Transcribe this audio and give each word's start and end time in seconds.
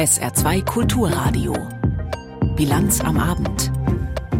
SR2 0.00 0.64
Kulturradio. 0.64 1.52
Bilanz 2.56 3.02
am 3.02 3.18
Abend. 3.18 3.70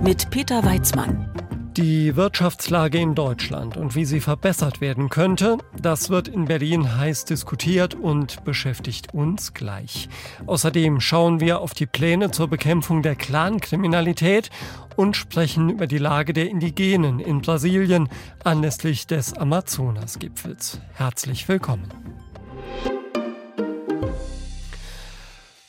Mit 0.02 0.30
Peter 0.30 0.64
Weizmann. 0.64 1.28
Die 1.76 2.16
Wirtschaftslage 2.16 2.96
in 2.96 3.14
Deutschland 3.14 3.76
und 3.76 3.94
wie 3.94 4.06
sie 4.06 4.20
verbessert 4.20 4.80
werden 4.80 5.10
könnte, 5.10 5.58
das 5.78 6.08
wird 6.08 6.28
in 6.28 6.46
Berlin 6.46 6.96
heiß 6.96 7.26
diskutiert 7.26 7.94
und 7.94 8.42
beschäftigt 8.44 9.12
uns 9.12 9.52
gleich. 9.52 10.08
Außerdem 10.46 10.98
schauen 10.98 11.40
wir 11.40 11.60
auf 11.60 11.74
die 11.74 11.84
Pläne 11.84 12.30
zur 12.30 12.48
Bekämpfung 12.48 13.02
der 13.02 13.14
Clankriminalität 13.14 14.48
und 14.96 15.14
sprechen 15.14 15.68
über 15.68 15.86
die 15.86 15.98
Lage 15.98 16.32
der 16.32 16.48
Indigenen 16.48 17.20
in 17.20 17.42
Brasilien 17.42 18.08
anlässlich 18.44 19.06
des 19.06 19.34
Amazonas-Gipfels. 19.34 20.80
Herzlich 20.94 21.46
willkommen. 21.48 21.92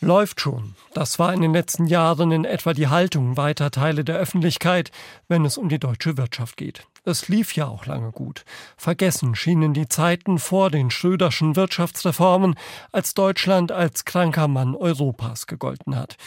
Läuft 0.04 0.42
schon. 0.42 0.74
Das 0.96 1.20
war 1.20 1.32
in 1.32 1.42
den 1.42 1.54
letzten 1.54 1.86
Jahren 1.86 2.32
in 2.32 2.44
etwa 2.44 2.74
die 2.74 2.88
Haltung 2.88 3.38
weiter 3.38 3.70
Teile 3.70 4.04
der 4.04 4.18
Öffentlichkeit, 4.18 4.90
wenn 5.28 5.46
es 5.46 5.60
um 5.60 5.70
die 5.70 5.78
deutsche 5.78 6.18
Wirtschaft 6.18 6.58
geht. 6.58 6.88
Es 7.06 7.30
lief 7.30 7.54
ja 7.54 7.68
auch 7.68 7.86
lange 7.86 8.12
gut. 8.12 8.44
Vergessen 8.78 9.36
schienen 9.36 9.76
die 9.76 9.88
Zeiten 9.88 10.40
vor 10.40 10.72
den 10.72 10.90
Schröderschen 10.90 11.56
Wirtschaftsreformen, 11.56 12.56
als 12.92 13.14
Deutschland 13.14 13.72
als 13.72 14.04
kranker 14.04 14.48
Mann 14.48 14.76
Europas 14.76 15.46
gegolten 15.46 15.96
hat. 15.96 16.18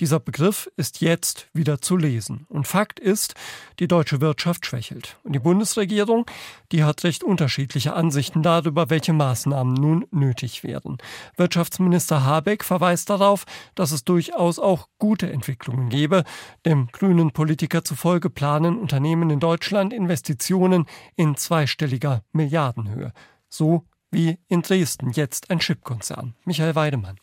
Dieser 0.00 0.20
Begriff 0.20 0.70
ist 0.76 1.00
jetzt 1.00 1.48
wieder 1.52 1.80
zu 1.80 1.96
lesen. 1.96 2.46
Und 2.48 2.66
Fakt 2.66 2.98
ist, 2.98 3.34
die 3.78 3.88
deutsche 3.88 4.20
Wirtschaft 4.20 4.66
schwächelt. 4.66 5.16
Und 5.22 5.32
die 5.32 5.38
Bundesregierung, 5.38 6.26
die 6.72 6.84
hat 6.84 7.04
recht 7.04 7.22
unterschiedliche 7.22 7.94
Ansichten 7.94 8.42
darüber, 8.42 8.90
welche 8.90 9.12
Maßnahmen 9.12 9.74
nun 9.74 10.06
nötig 10.10 10.64
werden. 10.64 10.98
Wirtschaftsminister 11.36 12.24
Habeck 12.24 12.64
verweist 12.64 13.10
darauf, 13.10 13.44
dass 13.74 13.92
es 13.92 14.04
durchaus 14.04 14.58
auch 14.58 14.88
gute 14.98 15.30
Entwicklungen 15.30 15.88
gebe. 15.88 16.24
Dem 16.66 16.88
grünen 16.88 17.32
Politiker 17.32 17.84
zufolge 17.84 18.30
planen 18.30 18.78
Unternehmen 18.78 19.30
in 19.30 19.40
Deutschland 19.40 19.92
Investitionen 19.92 20.86
in 21.16 21.36
zweistelliger 21.36 22.22
Milliardenhöhe. 22.32 23.12
So 23.48 23.84
wie 24.10 24.38
in 24.48 24.62
Dresden 24.62 25.10
jetzt 25.10 25.50
ein 25.50 25.58
Chipkonzern. 25.58 26.34
Michael 26.44 26.74
Weidemann. 26.74 27.18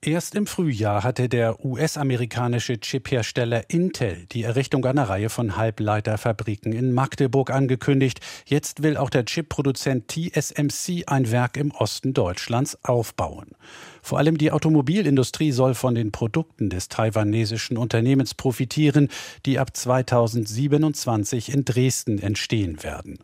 Erst 0.00 0.36
im 0.36 0.46
Frühjahr 0.46 1.02
hatte 1.02 1.28
der 1.28 1.64
US-amerikanische 1.64 2.78
Chiphersteller 2.78 3.68
Intel 3.68 4.26
die 4.30 4.44
Errichtung 4.44 4.84
einer 4.84 5.08
Reihe 5.08 5.28
von 5.28 5.56
Halbleiterfabriken 5.56 6.72
in 6.72 6.92
Magdeburg 6.92 7.50
angekündigt. 7.50 8.20
Jetzt 8.46 8.84
will 8.84 8.96
auch 8.96 9.10
der 9.10 9.24
Chipproduzent 9.24 10.06
TSMC 10.06 11.08
ein 11.08 11.32
Werk 11.32 11.56
im 11.56 11.72
Osten 11.72 12.14
Deutschlands 12.14 12.78
aufbauen. 12.84 13.48
Vor 14.00 14.18
allem 14.18 14.38
die 14.38 14.52
Automobilindustrie 14.52 15.50
soll 15.50 15.74
von 15.74 15.96
den 15.96 16.12
Produkten 16.12 16.70
des 16.70 16.88
taiwanesischen 16.88 17.76
Unternehmens 17.76 18.34
profitieren, 18.34 19.08
die 19.46 19.58
ab 19.58 19.76
2027 19.76 21.52
in 21.52 21.64
Dresden 21.64 22.20
entstehen 22.20 22.84
werden. 22.84 23.18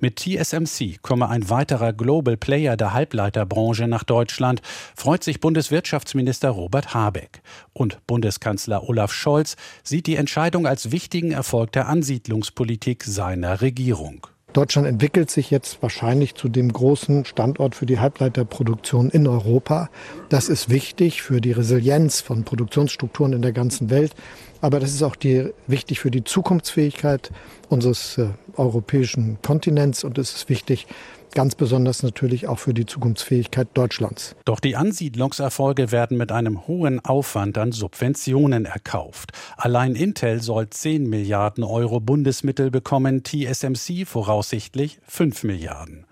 Mit 0.00 0.18
TSMC 0.18 1.02
komme 1.02 1.28
ein 1.28 1.50
weiterer 1.50 1.92
Global 1.92 2.36
Player 2.36 2.76
der 2.76 2.92
Halbleiterbranche 2.92 3.86
nach 3.86 4.04
Deutschland, 4.04 4.62
freut 4.94 5.24
sich 5.24 5.40
Bundeswirtschaftsminister 5.40 6.50
Robert 6.50 6.94
Habeck. 6.94 7.42
Und 7.72 8.06
Bundeskanzler 8.06 8.88
Olaf 8.88 9.12
Scholz 9.12 9.56
sieht 9.82 10.06
die 10.06 10.16
Entscheidung 10.16 10.66
als 10.66 10.92
wichtigen 10.92 11.32
Erfolg 11.32 11.72
der 11.72 11.88
Ansiedlungspolitik 11.88 13.04
seiner 13.04 13.60
Regierung. 13.60 14.26
Deutschland 14.52 14.88
entwickelt 14.88 15.30
sich 15.30 15.50
jetzt 15.50 15.80
wahrscheinlich 15.82 16.34
zu 16.34 16.48
dem 16.48 16.72
großen 16.72 17.24
Standort 17.24 17.74
für 17.74 17.86
die 17.86 18.00
Halbleiterproduktion 18.00 19.10
in 19.10 19.26
Europa. 19.26 19.90
Das 20.28 20.48
ist 20.48 20.70
wichtig 20.70 21.22
für 21.22 21.40
die 21.40 21.52
Resilienz 21.52 22.20
von 22.20 22.44
Produktionsstrukturen 22.44 23.32
in 23.32 23.42
der 23.42 23.52
ganzen 23.52 23.90
Welt. 23.90 24.12
Aber 24.60 24.80
das 24.80 24.90
ist 24.90 25.02
auch 25.02 25.16
die, 25.16 25.50
wichtig 25.66 26.00
für 26.00 26.10
die 26.10 26.24
Zukunftsfähigkeit 26.24 27.30
unseres 27.68 28.18
äh, 28.18 28.26
europäischen 28.56 29.38
Kontinents 29.42 30.04
und 30.04 30.18
es 30.18 30.34
ist 30.34 30.48
wichtig, 30.48 30.86
ganz 31.32 31.54
besonders 31.54 32.02
natürlich 32.02 32.46
auch 32.48 32.58
für 32.58 32.74
die 32.74 32.86
Zukunftsfähigkeit 32.86 33.68
Deutschlands. 33.74 34.36
Doch 34.44 34.60
die 34.60 34.76
Ansiedlungserfolge 34.76 35.92
werden 35.92 36.16
mit 36.16 36.32
einem 36.32 36.66
hohen 36.66 37.04
Aufwand 37.04 37.58
an 37.58 37.72
Subventionen 37.72 38.64
erkauft. 38.64 39.32
Allein 39.56 39.94
Intel 39.94 40.42
soll 40.42 40.70
10 40.70 41.08
Milliarden 41.08 41.64
Euro 41.64 42.00
Bundesmittel 42.00 42.70
bekommen, 42.70 43.22
TSMC 43.24 44.06
voraussichtlich 44.06 44.98
5 45.06 45.44
Milliarden. 45.44 46.06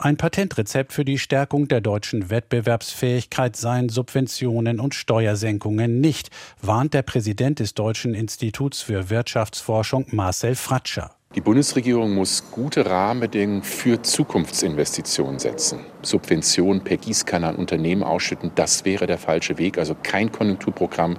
Ein 0.00 0.16
Patentrezept 0.16 0.92
für 0.92 1.04
die 1.04 1.18
Stärkung 1.18 1.66
der 1.66 1.80
deutschen 1.80 2.30
Wettbewerbsfähigkeit 2.30 3.56
seien 3.56 3.88
Subventionen 3.88 4.78
und 4.78 4.94
Steuersenkungen 4.94 6.00
nicht, 6.00 6.30
warnt 6.62 6.94
der 6.94 7.02
Präsident 7.02 7.58
des 7.58 7.74
Deutschen 7.74 8.14
Instituts 8.14 8.80
für 8.80 9.10
Wirtschaftsforschung 9.10 10.06
Marcel 10.12 10.54
Fratscher. 10.54 11.17
Die 11.34 11.42
Bundesregierung 11.42 12.14
muss 12.14 12.50
gute 12.50 12.86
Rahmenbedingungen 12.86 13.62
für 13.62 14.00
Zukunftsinvestitionen 14.00 15.38
setzen. 15.38 15.80
Subventionen 16.02 16.82
per 16.84 16.96
Gießkanne 16.96 17.46
an 17.46 17.56
Unternehmen 17.56 18.02
ausschütten, 18.02 18.52
das 18.54 18.84
wäre 18.84 19.06
der 19.06 19.18
falsche 19.18 19.58
Weg. 19.58 19.78
Also 19.78 19.96
kein 20.02 20.30
Konjunkturprogramm, 20.30 21.16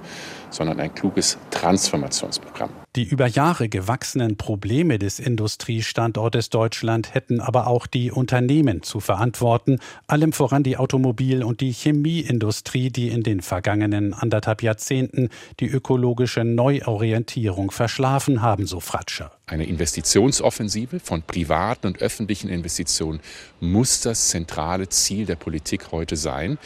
sondern 0.50 0.80
ein 0.80 0.94
kluges 0.94 1.38
Transformationsprogramm. 1.50 2.70
Die 2.96 3.04
über 3.04 3.28
Jahre 3.28 3.68
gewachsenen 3.68 4.36
Probleme 4.36 4.98
des 4.98 5.20
Industriestandortes 5.20 6.50
Deutschland 6.50 7.14
hätten 7.14 7.40
aber 7.40 7.68
auch 7.68 7.86
die 7.86 8.10
Unternehmen 8.10 8.82
zu 8.82 8.98
verantworten, 8.98 9.78
allem 10.08 10.32
voran 10.32 10.64
die 10.64 10.76
Automobil- 10.76 11.44
und 11.44 11.60
die 11.60 11.70
Chemieindustrie, 11.70 12.90
die 12.90 13.08
in 13.10 13.22
den 13.22 13.42
vergangenen 13.42 14.12
anderthalb 14.12 14.64
Jahrzehnten 14.64 15.28
die 15.60 15.68
ökologische 15.68 16.42
Neuorientierung 16.42 17.70
verschlafen 17.70 18.42
haben, 18.42 18.66
so 18.66 18.80
Fratscher. 18.80 19.30
Eine 19.46 19.66
Investitionsoffensive 19.66 20.98
von 20.98 21.22
privaten 21.22 21.86
und 21.86 22.00
öffentlichen 22.00 22.48
Investitionen 22.48 23.20
muss 23.60 24.00
das 24.00 24.30
zentrale 24.30 24.69
Ziel 24.88 25.26
der 25.26 25.36
Politik 25.36 25.92
heute 25.92 26.16
sein. 26.16 26.58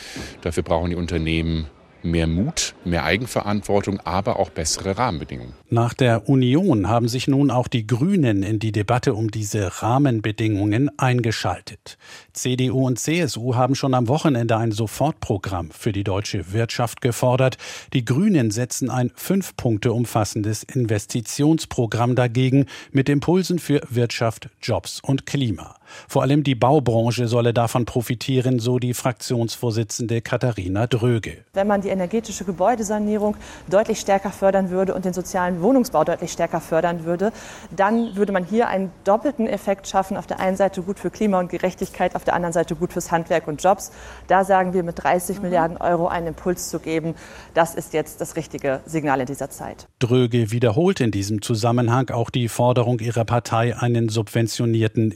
Dafür 0.43 0.63
brauchen 0.63 0.91
die 0.91 0.97
Unternehmen 0.97 1.67
mehr 2.05 2.27
Mut, 2.27 2.75
mehr 2.85 3.05
Eigenverantwortung, 3.05 3.99
aber 4.01 4.39
auch 4.39 4.51
bessere 4.51 4.99
Rahmenbedingungen. 4.99 5.55
Nach 5.71 5.95
der 5.95 6.29
Union 6.29 6.89
haben 6.89 7.09
sich 7.09 7.27
nun 7.27 7.51
auch 7.51 7.67
die 7.67 7.87
Grünen 7.87 8.43
in 8.43 8.59
die 8.59 8.73
Debatte 8.73 9.15
um 9.15 9.31
diese 9.31 9.83
Rahmenbedingungen 9.83 10.91
eingeschaltet. 10.99 11.99
CDU 12.33 12.87
und 12.87 12.99
CSU 12.99 13.55
haben 13.55 13.75
schon 13.75 13.95
am 13.95 14.09
Wochenende 14.09 14.57
ein 14.57 14.71
Sofortprogramm 14.71 15.71
für 15.71 15.93
die 15.93 16.05
deutsche 16.05 16.53
Wirtschaft 16.53 17.01
gefordert. 17.01 17.57
Die 17.93 18.05
Grünen 18.05 18.51
setzen 18.51 18.91
ein 18.91 19.11
fünf 19.15 19.57
Punkte 19.57 19.93
umfassendes 19.93 20.63
Investitionsprogramm 20.63 22.15
dagegen 22.15 22.67
mit 22.93 23.09
Impulsen 23.09 23.59
für 23.59 23.81
Wirtschaft, 23.89 24.51
Jobs 24.63 25.01
und 25.01 25.27
Klima. 25.27 25.77
Vor 26.09 26.23
allem 26.23 26.43
die 26.43 26.55
Baubranche 26.55 27.29
solle 27.29 27.53
davon 27.53 27.85
profitieren, 27.85 28.59
so 28.59 28.79
die 28.79 28.95
Fraktionsvorsitzende 28.95 30.21
Katharina 30.21 30.87
Dröge. 30.87 31.39
Wenn 31.53 31.67
man 31.67 31.81
die 31.81 31.89
energetische 31.89 32.45
Gebäudesanierung 32.45 33.37
deutlich 33.69 34.01
stärker 34.01 34.31
fördern 34.31 34.71
würde 34.71 34.95
und 34.95 35.05
den 35.05 35.13
sozialen 35.13 35.63
Wohnungsbau 35.63 36.05
deutlich 36.05 36.33
stärker 36.33 36.61
fördern 36.61 37.05
würde, 37.05 37.33
dann 37.75 38.17
würde 38.17 38.33
man 38.33 38.45
hier 38.45 38.69
einen 38.69 38.91
doppelten 39.05 39.47
Effekt 39.47 39.89
schaffen. 39.89 40.17
Auf 40.17 40.27
der 40.27 40.41
einen 40.41 40.57
Seite 40.57 40.83
gut 40.83 40.99
für 40.99 41.11
Klima 41.11 41.41
und 41.41 41.51
Gerechtigkeit, 41.51 42.17
auf 42.17 42.25
der 42.25 42.35
anderen 42.35 42.53
Seite 42.53 42.75
gut 42.77 42.93
fürs 42.93 43.11
Handwerk 43.11 43.49
und 43.49 43.63
Jobs. 43.63 43.93
Da 44.27 44.45
sagen 44.45 44.75
wir, 44.75 44.83
mit 44.83 45.03
30 45.03 45.37
mhm. 45.37 45.43
Milliarden 45.43 45.77
Euro 45.77 46.09
einen 46.09 46.29
Impuls 46.29 46.69
zu 46.69 46.79
geben, 46.79 47.15
das 47.55 47.75
ist 47.75 47.93
jetzt 47.93 48.21
das 48.21 48.37
richtige 48.37 48.81
Signal 48.87 49.21
in 49.21 49.27
dieser 49.27 49.51
Zeit. 49.51 49.89
Dröge 49.99 50.51
wiederholt 50.51 51.01
in 51.01 51.11
diesem 51.11 51.43
Zusammenhang 51.43 52.11
auch 52.11 52.31
die 52.31 52.49
Forderung 52.49 52.99
ihrer 53.01 53.25
Partei, 53.25 53.77
einen 53.77 54.09
subventionierten 54.09 55.13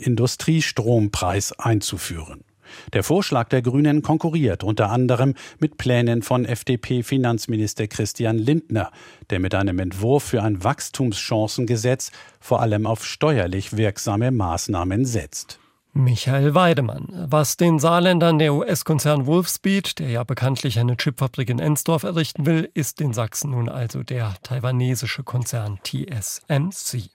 Industriestrompreis 0.69 1.53
einzuführen. 1.53 2.45
Der 2.93 3.03
Vorschlag 3.03 3.49
der 3.49 3.63
Grünen 3.63 4.03
konkurriert 4.03 4.63
unter 4.63 4.91
anderem 4.91 5.35
mit 5.59 5.79
Plänen 5.79 6.21
von 6.21 6.45
FDP-Finanzminister 6.45 7.87
Christian 7.87 8.37
Lindner, 8.37 8.91
der 9.31 9.41
mit 9.41 9.55
einem 9.55 9.79
Entwurf 9.79 10.25
für 10.25 10.43
ein 10.43 10.63
Wachstumschancengesetz 10.63 12.11
vor 12.41 12.61
allem 12.61 12.87
auf 12.87 13.07
steuerlich 13.07 13.75
wirksame 13.79 14.31
Maßnahmen 14.31 15.07
setzt. 15.07 15.59
Michael 15.95 16.55
Weidemann. 16.55 17.09
Was 17.29 17.57
den 17.57 17.79
Saarländern 17.79 18.39
der 18.39 18.53
US-Konzern 18.53 19.25
Wolfspeed, 19.25 19.99
der 19.99 20.11
ja 20.11 20.23
bekanntlich 20.23 20.79
eine 20.79 20.99
Chipfabrik 20.99 21.49
in 21.49 21.59
Ensdorf 21.61 22.03
errichten 22.03 22.45
will, 22.45 22.71
ist 22.75 23.01
in 23.01 23.15
Sachsen 23.15 23.53
nun 23.53 23.71
also 23.71 24.03
der 24.03 24.35
taiwanesische 24.43 25.23
Konzern 25.23 25.81
TSMC. 25.83 27.09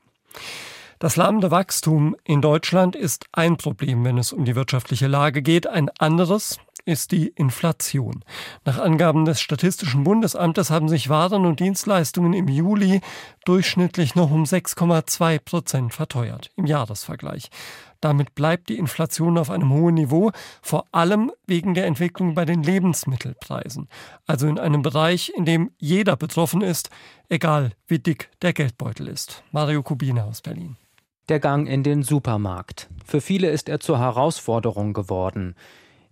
Das 1.04 1.18
lahmende 1.18 1.52
Wachstum 1.52 2.16
in 2.24 2.42
Deutschland 2.42 2.96
ist 2.96 3.26
ein 3.34 3.58
Problem, 3.58 4.06
wenn 4.06 4.18
es 4.18 4.32
um 4.32 4.46
die 4.46 4.56
wirtschaftliche 4.56 5.08
Lage 5.08 5.42
geht. 5.42 5.68
Ein 5.68 5.90
anderes 6.00 6.60
ist 6.86 7.12
die 7.12 7.28
Inflation. 7.28 8.24
Nach 8.64 8.80
Angaben 8.80 9.26
des 9.26 9.42
Statistischen 9.42 10.06
Bundesamtes 10.06 10.70
haben 10.70 10.88
sich 10.88 11.10
Waren 11.10 11.46
und 11.46 11.60
Dienstleistungen 11.60 12.32
im 12.32 12.48
Juli 12.48 13.02
durchschnittlich 13.44 14.16
noch 14.16 14.32
um 14.32 14.46
6,2 14.46 15.40
Prozent 15.40 15.94
verteuert 15.94 16.52
im 16.56 16.68
Jahresvergleich. 16.68 17.50
Damit 18.00 18.34
bleibt 18.34 18.70
die 18.70 18.78
Inflation 18.78 19.38
auf 19.38 19.50
einem 19.50 19.74
hohen 19.74 19.96
Niveau, 19.96 20.32
vor 20.62 20.86
allem 20.94 21.34
wegen 21.46 21.74
der 21.74 21.86
Entwicklung 21.86 22.34
bei 22.34 22.46
den 22.46 22.64
Lebensmittelpreisen. 22.64 23.90
Also 24.26 24.48
in 24.48 24.58
einem 24.58 24.84
Bereich, 24.84 25.34
in 25.36 25.44
dem 25.44 25.72
jeder 25.80 26.16
betroffen 26.16 26.62
ist, 26.62 26.90
egal 27.28 27.74
wie 27.88 28.00
dick 28.00 28.30
der 28.42 28.54
Geldbeutel 28.54 29.10
ist. 29.10 29.44
Mario 29.52 29.84
Kubina 29.84 30.24
aus 30.24 30.42
Berlin. 30.42 30.78
Der 31.30 31.40
Gang 31.40 31.70
in 31.70 31.84
den 31.84 32.04
Supermarkt. 32.04 32.90
Für 33.06 33.22
viele 33.22 33.50
ist 33.50 33.70
er 33.70 33.80
zur 33.80 33.98
Herausforderung 33.98 34.92
geworden. 34.92 35.56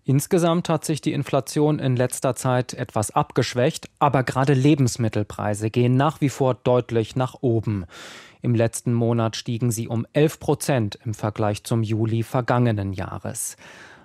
Insgesamt 0.05 0.69
hat 0.69 0.85
sich 0.85 1.01
die 1.01 1.11
Inflation 1.11 1.79
in 1.79 1.97
letzter 1.97 2.33
Zeit 2.33 2.73
etwas 2.73 3.11
abgeschwächt, 3.11 3.89
aber 3.99 4.23
gerade 4.23 4.53
Lebensmittelpreise 4.53 5.69
gehen 5.69 5.95
nach 5.97 6.21
wie 6.21 6.29
vor 6.29 6.53
deutlich 6.53 7.17
nach 7.17 7.35
oben. 7.41 7.83
Im 8.41 8.55
letzten 8.55 8.93
Monat 8.93 9.35
stiegen 9.35 9.69
sie 9.69 9.89
um 9.89 10.07
11 10.13 10.39
Prozent 10.39 10.99
im 11.03 11.13
Vergleich 11.13 11.65
zum 11.65 11.83
Juli 11.83 12.23
vergangenen 12.23 12.93
Jahres. 12.93 13.57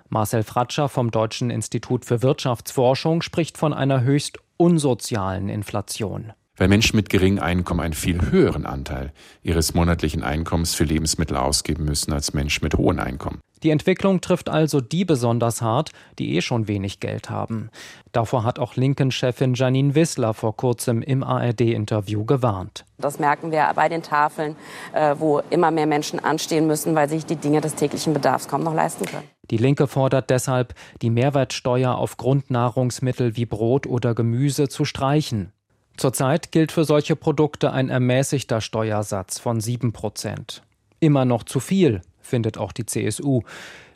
Marcel 0.09 0.43
Fratscher 0.43 0.89
vom 0.89 1.09
Deutschen 1.09 1.51
Institut 1.51 2.03
für 2.03 2.21
Wirtschaftsforschung 2.21 3.21
spricht 3.21 3.57
von 3.57 3.73
einer 3.73 4.01
höchst 4.01 4.39
unsozialen 4.57 5.47
Inflation 5.47 6.33
weil 6.57 6.67
Menschen 6.67 6.95
mit 6.95 7.09
geringem 7.09 7.43
Einkommen 7.43 7.79
einen 7.79 7.93
viel 7.93 8.29
höheren 8.31 8.65
Anteil 8.65 9.13
ihres 9.43 9.73
monatlichen 9.73 10.23
Einkommens 10.23 10.75
für 10.75 10.83
Lebensmittel 10.83 11.37
ausgeben 11.37 11.85
müssen 11.85 12.11
als 12.11 12.33
Menschen 12.33 12.63
mit 12.63 12.75
hohem 12.75 12.99
Einkommen. 12.99 13.39
Die 13.63 13.71
Entwicklung 13.71 14.21
trifft 14.21 14.49
also 14.49 14.81
die 14.81 15.03
besonders 15.03 15.61
hart, 15.61 15.91
die 16.19 16.35
eh 16.35 16.41
schon 16.41 16.67
wenig 16.67 16.99
Geld 16.99 17.29
haben. 17.29 17.69
Davor 18.11 18.43
hat 18.43 18.59
auch 18.59 18.75
Linken-Chefin 18.75 19.55
Janine 19.55 19.95
Wissler 19.95 20.33
vor 20.33 20.55
kurzem 20.55 21.01
im 21.01 21.23
ARD-Interview 21.23 22.23
gewarnt. 22.25 22.85
Das 22.99 23.17
merken 23.19 23.51
wir 23.51 23.71
bei 23.75 23.89
den 23.89 24.03
Tafeln, 24.03 24.55
äh, 24.93 25.15
wo 25.17 25.41
immer 25.49 25.71
mehr 25.71 25.87
Menschen 25.87 26.23
anstehen 26.23 26.67
müssen, 26.67 26.93
weil 26.95 27.09
sich 27.09 27.25
die 27.25 27.35
Dinge 27.35 27.61
des 27.61 27.75
täglichen 27.75 28.13
Bedarfs 28.13 28.47
kaum 28.47 28.63
noch 28.63 28.75
leisten 28.75 29.05
können. 29.05 29.27
Die 29.49 29.57
Linke 29.57 29.87
fordert 29.87 30.29
deshalb, 30.29 30.75
die 31.01 31.09
Mehrwertsteuer 31.09 31.95
auf 31.95 32.17
Grundnahrungsmittel 32.17 33.37
wie 33.37 33.45
Brot 33.45 33.87
oder 33.87 34.13
Gemüse 34.13 34.67
zu 34.67 34.85
streichen. 34.85 35.53
Zurzeit 35.97 36.51
gilt 36.51 36.71
für 36.71 36.85
solche 36.85 37.15
Produkte 37.15 37.73
ein 37.73 37.89
ermäßigter 37.89 38.61
Steuersatz 38.61 39.39
von 39.39 39.59
7 39.59 39.93
Prozent. 39.93 40.61
Immer 40.99 41.25
noch 41.25 41.43
zu 41.43 41.59
viel, 41.59 42.01
findet 42.21 42.59
auch 42.59 42.71
die 42.71 42.85
CSU. 42.85 43.41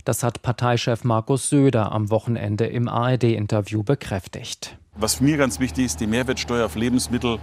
Das 0.04 0.24
hat 0.24 0.42
Parteichef 0.42 1.04
Markus 1.04 1.50
Söder 1.50 1.92
am 1.92 2.10
Wochenende 2.10 2.66
im 2.66 2.88
ARD-Interview 2.88 3.84
bekräftigt. 3.84 4.78
Was 4.96 5.22
mir 5.22 5.38
ganz 5.38 5.60
wichtig 5.60 5.86
ist, 5.86 6.00
die 6.00 6.08
Mehrwertsteuer 6.08 6.66
auf 6.66 6.76
Lebensmittel, 6.76 7.38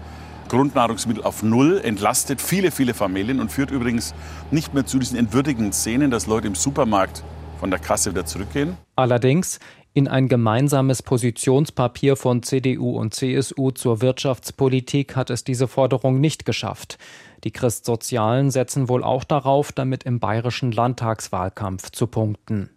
Grundnahrungsmittel 0.49 1.23
auf 1.23 1.45
Null 1.45 1.81
entlastet 1.85 2.41
viele, 2.41 2.73
viele 2.73 2.95
Familien 2.95 3.39
und 3.41 3.53
führt 3.53 3.71
übrigens 3.71 4.13
nicht 4.51 4.75
mehr 4.75 4.87
zu 4.87 4.99
diesen 4.99 5.17
entwürdigenden 5.17 5.73
Szenen, 5.73 6.11
dass 6.11 6.27
Leute 6.27 6.49
im 6.49 6.57
Supermarkt 6.57 7.23
von 7.61 7.71
der 7.71 7.79
Kasse 7.79 8.11
wieder 8.11 8.25
zurückgehen. 8.25 8.77
Allerdings, 8.97 9.59
in 9.99 10.07
ein 10.07 10.29
gemeinsames 10.29 11.03
Positionspapier 11.03 12.15
von 12.15 12.45
CDU 12.45 12.97
und 12.97 13.15
CSU 13.15 13.73
zur 13.73 14.01
Wirtschaftspolitik 14.01 15.17
hat 15.17 15.29
es 15.29 15.43
diese 15.43 15.67
Forderung 15.67 16.21
nicht 16.21 16.45
geschafft. 16.45 16.99
Die 17.43 17.51
Christsozialen 17.51 18.53
setzen 18.53 18.89
wohl 18.89 19.03
auch 19.03 19.25
darauf, 19.25 19.73
damit 19.73 20.05
im 20.05 20.21
bayerischen 20.21 20.71
Landtagswahlkampf 20.71 21.91
zu 21.91 22.07
punkten. 22.07 22.71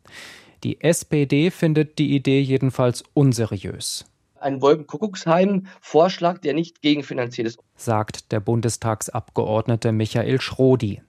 Die 0.63 0.81
SPD 0.81 1.51
findet 1.51 2.00
die 2.00 2.15
Idee 2.15 2.41
jedenfalls 2.41 3.03
unseriös. 3.13 4.11
Ein 4.41 4.61
Wolkenkuckucksheim-Vorschlag, 4.61 6.39
der 6.39 6.53
nicht 6.53 6.81
gegenfinanziert 6.81 7.47
ist, 7.47 7.59
sagt 7.75 8.31
der 8.31 8.39
Bundestagsabgeordnete 8.39 9.91
Michael 9.91 10.41
Schrodi. 10.41 11.01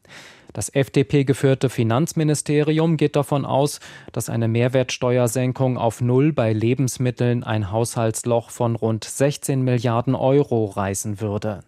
Das 0.53 0.69
FDP-geführte 0.69 1.71
Finanzministerium 1.71 2.99
geht 2.99 3.17
davon 3.17 3.47
aus, 3.47 3.81
dass 4.13 4.29
eine 4.29 4.49
Mehrwertsteuersenkung 4.49 5.79
auf 5.79 6.03
Null 6.03 6.35
bei 6.35 6.53
Lebensmitteln 6.53 7.43
ein 7.43 7.71
Haushaltsloch 7.71 8.51
von 8.51 8.77
rund 8.77 9.05
16 9.05 9.63
Milliarden 9.63 10.15
Euro 10.15 10.67
reißen 10.67 11.23
würde. 11.23 11.61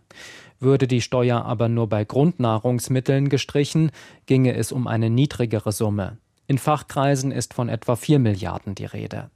Würde 0.61 0.87
die 0.87 1.01
Steuer 1.01 1.47
aber 1.47 1.71
nur 1.71 1.89
bei 1.89 2.05
Grundnahrungsmitteln 2.05 3.31
gestrichen, 3.31 3.91
ginge 4.27 4.55
es 4.55 4.71
um 4.71 4.87
eine 4.87 5.09
niedrigere 5.09 5.73
Summe. 5.73 6.19
In 6.47 6.59
Fachkreisen 6.59 7.33
ist 7.33 7.55
von 7.55 7.71
etwa 7.71 7.97
4 7.97 8.19
Milliarden 8.19 8.75
die 8.75 8.85
Rede. 8.85 9.31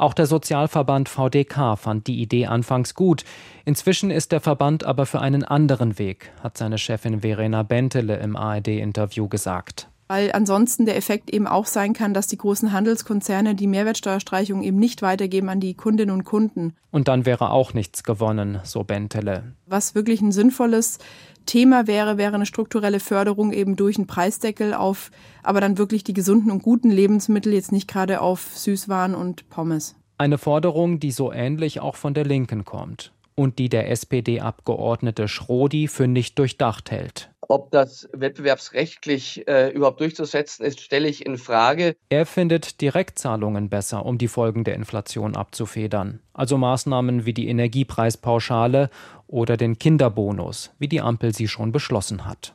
Auch 0.00 0.14
der 0.14 0.24
Sozialverband 0.24 1.10
VDK 1.10 1.76
fand 1.76 2.06
die 2.06 2.22
Idee 2.22 2.46
anfangs 2.46 2.94
gut. 2.94 3.22
Inzwischen 3.66 4.10
ist 4.10 4.32
der 4.32 4.40
Verband 4.40 4.82
aber 4.82 5.04
für 5.04 5.20
einen 5.20 5.44
anderen 5.44 5.98
Weg, 5.98 6.32
hat 6.42 6.56
seine 6.56 6.78
Chefin 6.78 7.20
Verena 7.20 7.62
Bentele 7.64 8.16
im 8.16 8.34
ARD-Interview 8.34 9.28
gesagt 9.28 9.89
weil 10.10 10.32
ansonsten 10.32 10.86
der 10.86 10.96
Effekt 10.96 11.32
eben 11.32 11.46
auch 11.46 11.66
sein 11.66 11.92
kann, 11.92 12.14
dass 12.14 12.26
die 12.26 12.36
großen 12.36 12.72
Handelskonzerne 12.72 13.54
die 13.54 13.68
Mehrwertsteuerstreichung 13.68 14.64
eben 14.64 14.76
nicht 14.76 15.02
weitergeben 15.02 15.48
an 15.48 15.60
die 15.60 15.74
Kundinnen 15.74 16.12
und 16.12 16.24
Kunden. 16.24 16.74
Und 16.90 17.06
dann 17.06 17.26
wäre 17.26 17.52
auch 17.52 17.74
nichts 17.74 18.02
gewonnen, 18.02 18.58
so 18.64 18.82
Bentele. 18.82 19.54
Was 19.66 19.94
wirklich 19.94 20.20
ein 20.20 20.32
sinnvolles 20.32 20.98
Thema 21.46 21.86
wäre, 21.86 22.18
wäre 22.18 22.34
eine 22.34 22.44
strukturelle 22.44 22.98
Förderung 22.98 23.52
eben 23.52 23.76
durch 23.76 23.98
einen 23.98 24.08
Preisdeckel 24.08 24.74
auf, 24.74 25.12
aber 25.44 25.60
dann 25.60 25.78
wirklich 25.78 26.02
die 26.02 26.12
gesunden 26.12 26.50
und 26.50 26.60
guten 26.60 26.90
Lebensmittel, 26.90 27.52
jetzt 27.52 27.70
nicht 27.70 27.86
gerade 27.86 28.20
auf 28.20 28.58
Süßwaren 28.58 29.14
und 29.14 29.48
Pommes. 29.48 29.94
Eine 30.18 30.38
Forderung, 30.38 30.98
die 30.98 31.12
so 31.12 31.32
ähnlich 31.32 31.78
auch 31.78 31.94
von 31.94 32.14
der 32.14 32.24
Linken 32.24 32.64
kommt 32.64 33.12
und 33.36 33.60
die 33.60 33.68
der 33.68 33.88
SPD-Abgeordnete 33.88 35.28
Schrodi 35.28 35.86
für 35.86 36.08
nicht 36.08 36.36
durchdacht 36.40 36.90
hält. 36.90 37.29
Ob 37.50 37.72
das 37.72 38.08
wettbewerbsrechtlich 38.12 39.48
äh, 39.48 39.70
überhaupt 39.70 39.98
durchzusetzen 39.98 40.64
ist, 40.64 40.80
stelle 40.80 41.08
ich 41.08 41.26
in 41.26 41.36
Frage. 41.36 41.96
Er 42.08 42.24
findet 42.24 42.80
Direktzahlungen 42.80 43.68
besser, 43.68 44.06
um 44.06 44.18
die 44.18 44.28
Folgen 44.28 44.62
der 44.62 44.76
Inflation 44.76 45.34
abzufedern. 45.34 46.20
Also 46.32 46.56
Maßnahmen 46.58 47.26
wie 47.26 47.34
die 47.34 47.48
Energiepreispauschale 47.48 48.88
oder 49.26 49.56
den 49.56 49.80
Kinderbonus, 49.80 50.70
wie 50.78 50.86
die 50.86 51.00
Ampel 51.00 51.34
sie 51.34 51.48
schon 51.48 51.72
beschlossen 51.72 52.24
hat. 52.24 52.54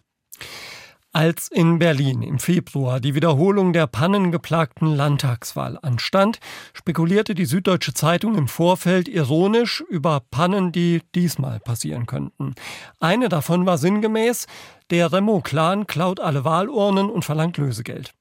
Als 1.16 1.48
in 1.48 1.80
Berlin 1.80 2.22
im 2.24 2.40
Februar 2.40 3.00
die 3.00 3.16
Wiederholung 3.16 3.72
der 3.72 3.88
pannengeplagten 3.88 4.94
Landtagswahl 4.94 5.80
anstand, 5.82 6.42
spekulierte 6.74 7.36
die 7.36 7.46
Süddeutsche 7.46 7.94
Zeitung 7.94 8.36
im 8.38 8.50
Vorfeld 8.50 9.08
ironisch 9.08 9.80
über 9.90 10.20
Pannen, 10.30 10.74
die 10.74 11.04
diesmal 11.16 11.62
passieren 11.62 12.06
könnten. 12.06 12.54
Eine 13.00 13.30
davon 13.30 13.66
war 13.66 13.78
sinngemäß, 13.78 14.48
der 14.90 15.14
Remo-Clan 15.14 15.88
klaut 15.88 16.20
alle 16.20 16.44
Wahlurnen 16.44 17.10
und 17.10 17.24
verlangt 17.24 17.56
Lösegeld. 17.56 18.14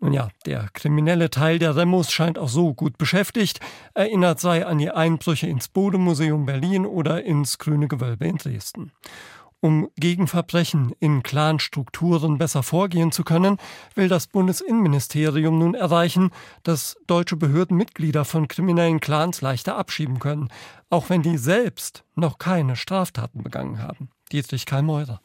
Nun 0.00 0.14
ja, 0.14 0.30
der 0.46 0.70
kriminelle 0.72 1.28
Teil 1.28 1.58
der 1.58 1.76
Remos 1.76 2.10
scheint 2.10 2.38
auch 2.38 2.48
so 2.48 2.72
gut 2.72 2.96
beschäftigt, 2.96 3.60
erinnert 3.92 4.40
sei 4.40 4.64
an 4.64 4.78
die 4.78 4.90
Einbrüche 4.90 5.48
ins 5.48 5.68
Bodemuseum 5.68 6.46
Berlin 6.46 6.86
oder 6.86 7.24
ins 7.24 7.58
Grüne 7.58 7.88
Gewölbe 7.88 8.24
in 8.26 8.38
Dresden. 8.38 8.90
Um 9.64 9.90
gegen 9.96 10.26
Verbrechen 10.26 10.92
in 10.98 11.22
Clanstrukturen 11.22 12.36
besser 12.36 12.64
vorgehen 12.64 13.12
zu 13.12 13.22
können, 13.22 13.58
will 13.94 14.08
das 14.08 14.26
Bundesinnenministerium 14.26 15.56
nun 15.56 15.74
erreichen, 15.74 16.30
dass 16.64 16.96
deutsche 17.06 17.36
Behörden 17.36 17.76
Mitglieder 17.76 18.24
von 18.24 18.48
kriminellen 18.48 18.98
Clans 18.98 19.40
leichter 19.40 19.76
abschieben 19.76 20.18
können, 20.18 20.48
auch 20.90 21.10
wenn 21.10 21.22
die 21.22 21.38
selbst 21.38 22.02
noch 22.16 22.38
keine 22.38 22.74
Straftaten 22.74 23.44
begangen 23.44 23.80
haben. 23.80 24.10
Dietrich 24.32 24.66
Karl 24.66 24.82
Meurer. 24.82 25.20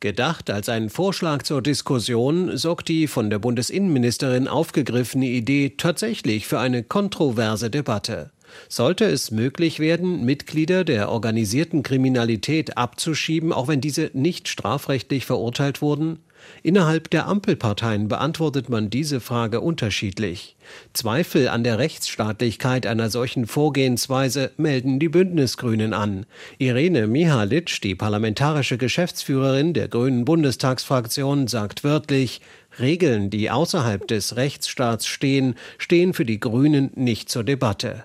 Gedacht 0.00 0.48
als 0.48 0.70
ein 0.70 0.88
Vorschlag 0.88 1.42
zur 1.42 1.60
Diskussion 1.60 2.56
sorgt 2.56 2.88
die 2.88 3.08
von 3.08 3.28
der 3.28 3.40
Bundesinnenministerin 3.40 4.48
aufgegriffene 4.48 5.26
Idee 5.26 5.74
tatsächlich 5.76 6.46
für 6.46 6.58
eine 6.58 6.82
kontroverse 6.82 7.68
Debatte. 7.68 8.30
Sollte 8.68 9.04
es 9.04 9.30
möglich 9.30 9.78
werden, 9.78 10.24
Mitglieder 10.24 10.84
der 10.84 11.10
organisierten 11.10 11.82
Kriminalität 11.82 12.76
abzuschieben, 12.76 13.52
auch 13.52 13.68
wenn 13.68 13.80
diese 13.80 14.10
nicht 14.12 14.48
strafrechtlich 14.48 15.26
verurteilt 15.26 15.82
wurden? 15.82 16.18
Innerhalb 16.62 17.10
der 17.10 17.26
Ampelparteien 17.26 18.08
beantwortet 18.08 18.68
man 18.68 18.90
diese 18.90 19.20
Frage 19.20 19.60
unterschiedlich. 19.60 20.56
Zweifel 20.92 21.48
an 21.48 21.64
der 21.64 21.78
Rechtsstaatlichkeit 21.78 22.86
einer 22.86 23.10
solchen 23.10 23.46
Vorgehensweise 23.46 24.52
melden 24.56 24.98
die 24.98 25.08
Bündnisgrünen 25.08 25.94
an. 25.94 26.26
Irene 26.58 27.06
Mihalic, 27.06 27.80
die 27.82 27.94
parlamentarische 27.94 28.78
Geschäftsführerin 28.78 29.74
der 29.74 29.88
Grünen 29.88 30.24
Bundestagsfraktion, 30.24 31.46
sagt 31.46 31.82
wörtlich, 31.84 32.40
Regeln, 32.78 33.30
die 33.30 33.50
außerhalb 33.50 34.06
des 34.06 34.36
Rechtsstaats 34.36 35.06
stehen, 35.06 35.54
stehen 35.78 36.14
für 36.14 36.24
die 36.24 36.40
Grünen 36.40 36.90
nicht 36.94 37.28
zur 37.28 37.42
Debatte. 37.42 38.04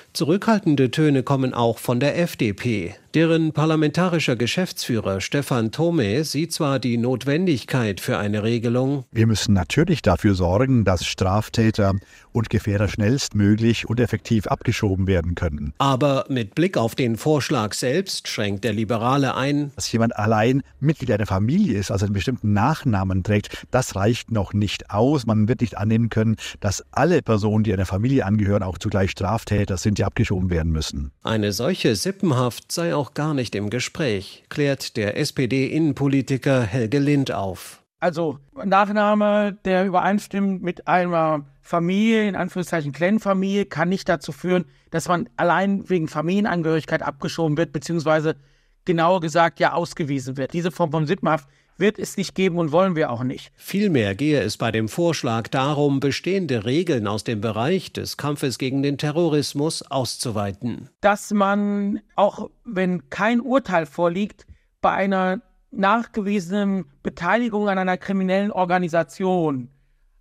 Zurückhaltende 0.13 0.91
Töne 0.91 1.23
kommen 1.23 1.53
auch 1.53 1.77
von 1.77 2.01
der 2.01 2.19
FDP. 2.19 2.95
Deren 3.13 3.51
parlamentarischer 3.51 4.37
Geschäftsführer 4.37 5.19
Stefan 5.19 5.71
Thome 5.71 6.23
sieht 6.23 6.53
zwar 6.53 6.79
die 6.79 6.97
Notwendigkeit 6.97 7.99
für 7.99 8.17
eine 8.17 8.43
Regelung. 8.43 9.03
Wir 9.11 9.27
müssen 9.27 9.53
natürlich 9.53 10.01
dafür 10.01 10.33
sorgen, 10.33 10.85
dass 10.85 11.05
Straftäter 11.05 11.95
und 12.31 12.49
Gefährder 12.49 12.87
schnellstmöglich 12.87 13.89
und 13.89 13.99
effektiv 13.99 14.47
abgeschoben 14.47 15.07
werden 15.07 15.35
können. 15.35 15.73
Aber 15.77 16.25
mit 16.29 16.55
Blick 16.55 16.77
auf 16.77 16.95
den 16.95 17.17
Vorschlag 17.17 17.73
selbst 17.73 18.29
schränkt 18.29 18.63
der 18.63 18.71
Liberale 18.71 19.35
ein, 19.35 19.71
dass 19.75 19.91
jemand 19.91 20.15
allein 20.15 20.63
Mitglied 20.79 21.11
einer 21.11 21.25
Familie 21.25 21.77
ist, 21.77 21.91
also 21.91 22.05
einen 22.05 22.13
bestimmten 22.13 22.53
Nachnamen 22.53 23.23
trägt, 23.23 23.65
das 23.71 23.97
reicht 23.97 24.31
noch 24.31 24.53
nicht 24.53 24.89
aus. 24.89 25.25
Man 25.25 25.49
wird 25.49 25.59
nicht 25.59 25.77
annehmen 25.77 26.09
können, 26.09 26.37
dass 26.61 26.85
alle 26.91 27.21
Personen, 27.21 27.65
die 27.65 27.73
einer 27.73 27.85
Familie 27.85 28.25
angehören, 28.25 28.63
auch 28.63 28.77
zugleich 28.77 29.11
Straftäter 29.11 29.75
sind, 29.75 29.99
die 30.01 30.05
abgeschoben 30.05 30.49
werden 30.49 30.71
müssen. 30.71 31.11
Eine 31.21 31.51
solche 31.51 31.95
Sippenhaft 31.95 32.71
sei 32.71 32.95
auch 32.95 33.13
gar 33.13 33.35
nicht 33.35 33.53
im 33.53 33.69
Gespräch, 33.69 34.43
klärt 34.49 34.97
der 34.97 35.15
SPD-Innenpolitiker 35.17 36.63
Helge 36.63 36.97
Lind 36.97 37.31
auf. 37.31 37.83
Also 37.99 38.39
Nachname, 38.65 39.59
der 39.63 39.85
übereinstimmt 39.85 40.63
mit 40.63 40.87
einer 40.87 41.45
Familie, 41.61 42.27
in 42.27 42.35
Anführungszeichen 42.35 42.93
Clan-Familie, 42.93 43.65
kann 43.65 43.89
nicht 43.89 44.09
dazu 44.09 44.31
führen, 44.31 44.65
dass 44.89 45.07
man 45.07 45.29
allein 45.37 45.87
wegen 45.87 46.07
Familienangehörigkeit 46.07 47.03
abgeschoben 47.03 47.57
wird, 47.57 47.71
beziehungsweise 47.71 48.37
genauer 48.85 49.21
gesagt 49.21 49.59
ja 49.59 49.73
ausgewiesen 49.73 50.35
wird. 50.35 50.53
Diese 50.53 50.71
Form 50.71 50.89
von 50.89 51.05
Sippenhaft 51.05 51.47
wird 51.81 51.99
es 51.99 52.15
nicht 52.15 52.33
geben 52.33 52.57
und 52.57 52.71
wollen 52.71 52.95
wir 52.95 53.09
auch 53.09 53.23
nicht. 53.23 53.51
Vielmehr 53.57 54.15
gehe 54.15 54.39
es 54.39 54.55
bei 54.55 54.71
dem 54.71 54.87
Vorschlag 54.87 55.49
darum, 55.49 55.99
bestehende 55.99 56.63
Regeln 56.63 57.07
aus 57.07 57.25
dem 57.25 57.41
Bereich 57.41 57.91
des 57.91 58.15
Kampfes 58.15 58.57
gegen 58.57 58.81
den 58.81 58.97
Terrorismus 58.97 59.81
auszuweiten. 59.81 60.89
Dass 61.01 61.31
man, 61.31 61.99
auch 62.15 62.49
wenn 62.63 63.09
kein 63.09 63.41
Urteil 63.41 63.85
vorliegt, 63.85 64.45
bei 64.79 64.91
einer 64.91 65.41
nachgewiesenen 65.71 66.85
Beteiligung 67.03 67.67
an 67.67 67.77
einer 67.77 67.97
kriminellen 67.97 68.51
Organisation, 68.51 69.69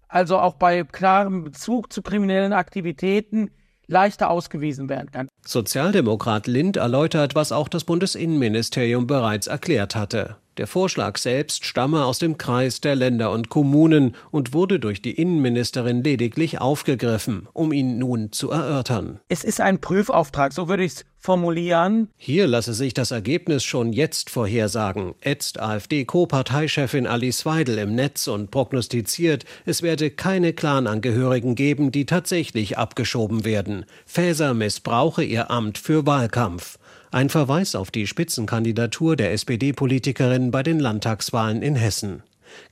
also 0.09 0.39
auch 0.39 0.55
bei 0.55 0.83
klarem 0.83 1.45
Bezug 1.45 1.93
zu 1.93 2.03
kriminellen 2.03 2.53
Aktivitäten, 2.53 3.51
leichter 3.87 4.31
ausgewiesen 4.31 4.89
werden 4.89 5.11
kann. 5.11 5.29
Sozialdemokrat 5.51 6.47
Lind 6.47 6.77
erläutert, 6.77 7.35
was 7.35 7.51
auch 7.51 7.67
das 7.67 7.83
Bundesinnenministerium 7.83 9.09
bereits 9.09 9.49
erklärt 9.49 9.97
hatte. 9.97 10.37
Der 10.57 10.67
Vorschlag 10.67 11.17
selbst 11.17 11.65
stamme 11.65 12.05
aus 12.05 12.19
dem 12.19 12.37
Kreis 12.37 12.81
der 12.81 12.95
Länder 12.95 13.33
und 13.33 13.49
Kommunen 13.49 14.15
und 14.31 14.53
wurde 14.53 14.79
durch 14.79 15.01
die 15.01 15.13
Innenministerin 15.13 16.05
lediglich 16.05 16.61
aufgegriffen, 16.61 17.49
um 17.53 17.73
ihn 17.73 17.99
nun 17.99 18.31
zu 18.31 18.51
erörtern. 18.51 19.21
Es 19.29 19.43
ist 19.43 19.61
ein 19.61 19.81
Prüfauftrag, 19.81 20.53
so 20.53 20.69
würde 20.69 20.85
ich 20.85 20.93
es 20.93 21.05
formulieren. 21.21 22.09
Hier 22.17 22.47
lasse 22.47 22.73
sich 22.73 22.95
das 22.95 23.11
Ergebnis 23.11 23.63
schon 23.63 23.93
jetzt 23.93 24.31
vorhersagen, 24.31 25.15
ätzt 25.21 25.61
AfD-Co-Parteichefin 25.61 27.07
Alice 27.07 27.45
Weidel 27.45 27.79
im 27.79 27.95
Netz 27.95 28.27
und 28.27 28.51
prognostiziert, 28.51 29.45
es 29.67 29.83
werde 29.83 30.11
keine 30.11 30.55
Clanangehörigen 30.55 31.55
geben, 31.55 31.93
die 31.93 32.07
tatsächlich 32.07 32.79
abgeschoben 32.79 33.45
werden. 33.45 33.85
Faeser 34.07 34.55
missbrauche 34.55 35.23
ihr 35.41 35.51
Amt 35.51 35.79
für 35.79 36.05
Wahlkampf. 36.05 36.79
Ein 37.11 37.31
Verweis 37.31 37.75
auf 37.75 37.91
die 37.91 38.07
Spitzenkandidatur 38.07 39.17
der 39.17 39.33
SPD-Politikerin 39.33 40.51
bei 40.51 40.63
den 40.63 40.79
Landtagswahlen 40.79 41.63
in 41.63 41.77
Hessen. 41.77 42.23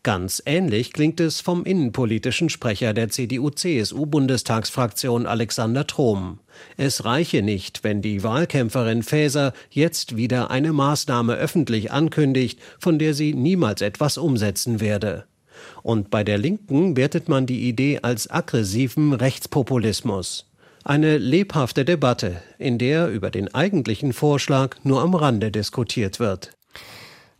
Ganz 0.02 0.42
ähnlich 0.44 0.92
klingt 0.92 1.18
es 1.18 1.40
vom 1.40 1.64
innenpolitischen 1.64 2.50
Sprecher 2.50 2.92
der 2.92 3.08
CDU-CSU-Bundestagsfraktion 3.08 5.26
Alexander 5.26 5.86
Trom. 5.86 6.40
Es 6.76 7.06
reiche 7.06 7.40
nicht, 7.42 7.84
wenn 7.84 8.02
die 8.02 8.22
Wahlkämpferin 8.22 9.02
Faeser 9.02 9.54
jetzt 9.70 10.18
wieder 10.18 10.50
eine 10.50 10.74
Maßnahme 10.74 11.36
öffentlich 11.36 11.90
ankündigt, 11.90 12.60
von 12.78 12.98
der 12.98 13.14
sie 13.14 13.32
niemals 13.32 13.80
etwas 13.80 14.18
umsetzen 14.18 14.80
werde. 14.80 15.24
Und 15.82 16.10
bei 16.10 16.22
der 16.22 16.36
Linken 16.36 16.98
wertet 16.98 17.30
man 17.30 17.46
die 17.46 17.66
Idee 17.66 18.00
als 18.02 18.30
aggressiven 18.30 19.14
Rechtspopulismus. 19.14 20.47
Eine 20.88 21.18
lebhafte 21.18 21.84
Debatte, 21.84 22.42
in 22.56 22.78
der 22.78 23.08
über 23.08 23.30
den 23.30 23.54
eigentlichen 23.54 24.14
Vorschlag 24.14 24.76
nur 24.84 25.02
am 25.02 25.14
Rande 25.14 25.50
diskutiert 25.50 26.18
wird. 26.18 26.56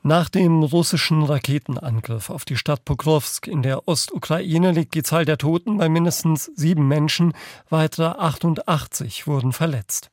Nach 0.03 0.29
dem 0.29 0.63
russischen 0.63 1.23
Raketenangriff 1.23 2.29
auf 2.29 2.45
die 2.45 2.59
Stadt 2.59 2.85
Pokrovsk 2.85 3.47
in 3.47 3.63
der 3.63 3.89
Ostukraine 3.89 4.73
liegt 4.73 4.93
die 4.93 5.03
Zahl 5.03 5.25
der 5.25 5.39
Toten 5.39 5.79
bei 5.79 5.89
mindestens 5.89 6.51
sieben 6.57 6.89
Menschen, 6.89 7.33
weitere 7.71 8.09
88 8.09 9.27
wurden 9.27 9.55
verletzt. 9.55 10.11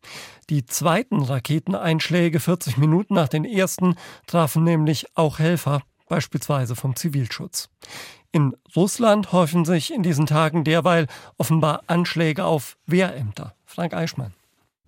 Die 0.49 0.65
zweiten 0.65 1.21
Raketeneinschläge 1.21 2.39
40 2.39 2.77
Minuten 2.77 3.15
nach 3.15 3.27
den 3.27 3.43
ersten 3.43 3.95
trafen 4.27 4.63
nämlich 4.63 5.07
auch 5.13 5.39
Helfer, 5.39 5.81
beispielsweise 6.07 6.75
vom 6.75 6.95
Zivilschutz. 6.95 7.69
In 8.31 8.55
Russland 8.75 9.31
häufen 9.31 9.65
sich 9.65 9.93
in 9.93 10.03
diesen 10.03 10.25
Tagen 10.25 10.63
derweil 10.63 11.07
offenbar 11.37 11.83
Anschläge 11.87 12.43
auf 12.43 12.77
Wehrämter. 12.85 13.55
Frank 13.65 13.93
Eichmann. 13.93 14.33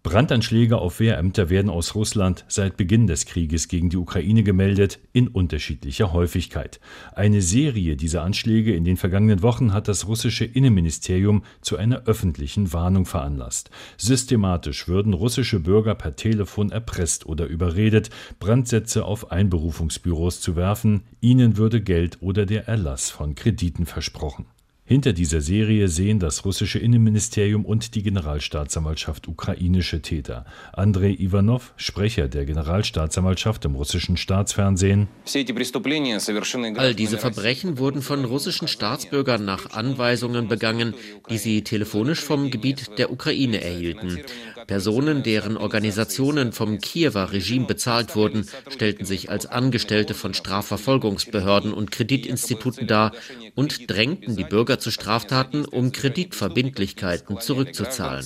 Brandanschläge 0.08 0.78
auf 0.78 1.02
Wehrämter 1.02 1.50
werden 1.50 1.70
aus 1.70 1.94
Russland 1.94 2.46
seit 2.48 2.78
Beginn 2.78 3.08
des 3.08 3.26
Krieges 3.26 3.68
gegen 3.68 3.90
die 3.90 3.98
Ukraine 3.98 4.42
gemeldet, 4.42 5.00
in 5.12 5.28
unterschiedlicher 5.28 6.14
Häufigkeit. 6.14 6.80
Eine 7.14 7.42
Serie 7.42 7.98
dieser 7.98 8.24
Anschläge 8.24 8.74
in 8.74 8.86
den 8.86 8.96
vergangenen 8.96 9.42
Wochen 9.42 9.74
hat 9.74 9.90
das 9.90 10.08
russische 10.08 10.46
Innenministerium 10.46 11.44
zu 11.60 11.76
einer 11.76 12.06
öffentlichen 12.06 12.72
Warnung 12.72 13.06
veranlasst. 13.06 13.70
Systematisch 13.98 14.88
würden 14.88 15.12
russische 15.12 15.60
Bürger 15.60 15.94
per 15.94 16.16
Telefon 16.16 16.72
erpresst 16.72 17.26
oder 17.26 17.46
überredet, 17.46 18.10
Brandsätze 18.40 19.04
auf 19.04 19.30
Einberufungsbüros 19.30 20.40
zu 20.40 20.56
werfen, 20.56 21.04
ihnen 21.20 21.58
würde 21.58 21.82
Geld 21.82 22.20
oder 22.22 22.46
der 22.46 22.66
Erlass 22.70 23.10
von 23.10 23.36
Krediten 23.36 23.86
versprochen. 23.86 24.46
Hinter 24.90 25.12
dieser 25.12 25.42
Serie 25.42 25.90
sehen 25.90 26.18
das 26.18 26.46
russische 26.46 26.80
Innenministerium 26.80 27.66
und 27.66 27.94
die 27.94 28.04
Generalstaatsanwaltschaft 28.04 29.28
ukrainische 29.28 30.02
Täter. 30.02 30.46
Andrei 30.72 31.10
Ivanov, 31.10 31.74
Sprecher 31.76 32.30
der 32.30 32.46
Generalstaatsanwaltschaft 32.46 33.66
im 33.66 33.76
russischen 33.76 34.16
Staatsfernsehen. 34.16 35.10
All 36.78 36.96
diese 36.96 37.18
Verbrechen 37.18 37.78
wurden 37.78 38.02
von 38.02 38.24
russischen 38.24 38.70
Staatsbürgern 38.70 39.44
nach 39.44 39.72
Anweisungen 39.72 40.48
begangen, 40.48 40.94
die 41.30 41.38
sie 41.38 41.64
telefonisch 41.64 42.22
vom 42.22 42.50
Gebiet 42.50 42.98
der 42.98 43.12
Ukraine 43.12 43.62
erhielten. 43.62 44.20
Personen, 44.68 45.24
deren 45.24 45.58
Organisationen 45.58 46.52
vom 46.52 46.80
Kiewer 46.80 47.32
Regime 47.32 47.66
bezahlt 47.66 48.16
wurden, 48.16 48.46
stellten 48.70 49.06
sich 49.06 49.30
als 49.30 49.46
Angestellte 49.46 50.14
von 50.14 50.34
Strafverfolgungsbehörden 50.34 51.74
und 51.74 51.92
Kreditinstituten 51.92 52.86
dar 52.86 53.14
und 53.56 53.90
drängten 53.90 54.36
die 54.36 54.44
Bürger 54.44 54.78
zu 54.78 54.92
Straftaten, 54.92 55.66
um 55.66 55.92
Kreditverbindlichkeiten 55.92 57.40
zurückzuzahlen. 57.40 58.26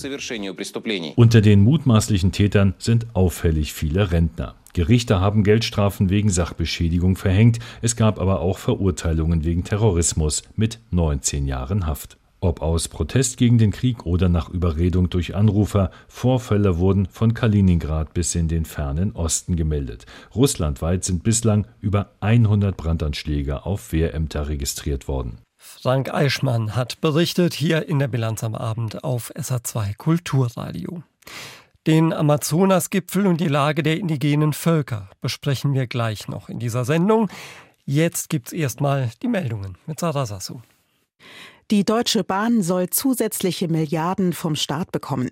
Unter 1.16 1.40
den 1.40 1.60
mutmaßlichen 1.60 2.32
Tätern 2.32 2.74
sind 2.78 3.06
auffällig 3.14 3.72
viele 3.72 4.10
Rentner. 4.10 4.56
Gerichte 4.74 5.20
haben 5.20 5.44
Geldstrafen 5.44 6.08
wegen 6.08 6.30
Sachbeschädigung 6.30 7.16
verhängt, 7.16 7.58
es 7.82 7.94
gab 7.94 8.18
aber 8.18 8.40
auch 8.40 8.58
Verurteilungen 8.58 9.44
wegen 9.44 9.64
Terrorismus 9.64 10.42
mit 10.56 10.80
19 10.90 11.46
Jahren 11.46 11.86
Haft. 11.86 12.16
Ob 12.42 12.60
aus 12.60 12.88
Protest 12.88 13.36
gegen 13.36 13.56
den 13.56 13.70
Krieg 13.70 14.04
oder 14.04 14.28
nach 14.28 14.48
Überredung 14.48 15.08
durch 15.08 15.36
Anrufer, 15.36 15.92
Vorfälle 16.08 16.76
wurden 16.78 17.06
von 17.06 17.34
Kaliningrad 17.34 18.14
bis 18.14 18.34
in 18.34 18.48
den 18.48 18.64
fernen 18.64 19.12
Osten 19.12 19.54
gemeldet. 19.54 20.06
Russlandweit 20.34 21.04
sind 21.04 21.22
bislang 21.22 21.68
über 21.80 22.10
100 22.18 22.76
Brandanschläge 22.76 23.64
auf 23.64 23.92
Wehrämter 23.92 24.48
registriert 24.48 25.06
worden. 25.06 25.38
Frank 25.56 26.12
Eichmann 26.12 26.74
hat 26.74 27.00
berichtet 27.00 27.54
hier 27.54 27.88
in 27.88 28.00
der 28.00 28.08
Bilanz 28.08 28.42
am 28.42 28.56
Abend 28.56 29.04
auf 29.04 29.32
SA2 29.36 29.96
Kulturradio. 29.96 31.04
Den 31.86 32.12
Amazonasgipfel 32.12 33.28
und 33.28 33.40
die 33.40 33.46
Lage 33.46 33.84
der 33.84 34.00
indigenen 34.00 34.52
Völker 34.52 35.08
besprechen 35.20 35.74
wir 35.74 35.86
gleich 35.86 36.26
noch 36.26 36.48
in 36.48 36.58
dieser 36.58 36.84
Sendung. 36.84 37.28
Jetzt 37.84 38.30
gibt's 38.30 38.52
erstmal 38.52 39.12
die 39.22 39.28
Meldungen 39.28 39.78
mit 39.86 40.00
Sarah 40.00 40.26
Sassou. 40.26 40.60
Die 41.72 41.86
Deutsche 41.86 42.22
Bahn 42.22 42.60
soll 42.60 42.90
zusätzliche 42.90 43.66
Milliarden 43.66 44.34
vom 44.34 44.56
Staat 44.56 44.92
bekommen. 44.92 45.30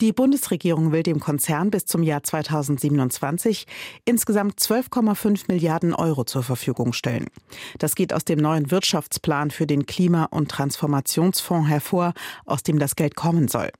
Die 0.00 0.12
Bundesregierung 0.12 0.92
will 0.92 1.02
dem 1.02 1.18
Konzern 1.18 1.72
bis 1.72 1.86
zum 1.86 2.04
Jahr 2.04 2.22
2027 2.22 3.66
insgesamt 4.04 4.60
12,5 4.60 5.46
Milliarden 5.48 5.92
Euro 5.92 6.22
zur 6.22 6.44
Verfügung 6.44 6.92
stellen. 6.92 7.26
Das 7.80 7.96
geht 7.96 8.12
aus 8.12 8.24
dem 8.24 8.38
neuen 8.38 8.70
Wirtschaftsplan 8.70 9.50
für 9.50 9.66
den 9.66 9.84
Klima- 9.84 10.26
und 10.26 10.52
Transformationsfonds 10.52 11.68
hervor, 11.68 12.12
aus 12.46 12.62
dem 12.62 12.78
das 12.78 12.94
Geld 12.94 13.16
kommen 13.16 13.48
soll. 13.48 13.70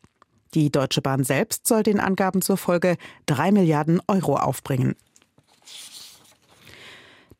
Die 0.55 0.73
Deutsche 0.73 1.03
Bahn 1.03 1.23
selbst 1.23 1.69
soll 1.69 1.85
den 1.85 2.01
Angaben 2.01 2.43
zufolge 2.43 2.97
drei 3.27 3.53
Milliarden 3.53 4.01
Euro 4.09 4.35
aufbringen. 4.35 4.97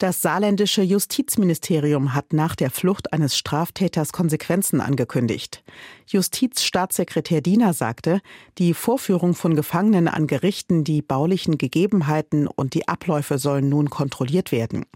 Das 0.03 0.21
saarländische 0.21 0.83
Justizministerium 0.83 2.13
hat 2.13 2.33
nach 2.33 2.57
der 2.57 2.73
Flucht 2.73 3.13
eines 3.13 3.37
Straftäters 3.37 4.13
Konsequenzen 4.13 4.81
angekündigt. 4.81 5.63
Justizstaatssekretär 6.09 7.41
Diener 7.41 7.73
sagte, 7.73 8.21
die 8.59 8.75
Vorführung 8.75 9.37
von 9.37 9.55
Gefangenen 9.55 10.09
an 10.09 10.27
Gerichten, 10.27 10.83
die 10.83 11.03
baulichen 11.03 11.57
Gegebenheiten 11.57 12.49
und 12.49 12.75
die 12.75 12.89
Abläufe 12.89 13.39
sollen 13.39 13.69
nun 13.69 13.91
kontrolliert 13.91 14.51
werden. 14.51 14.87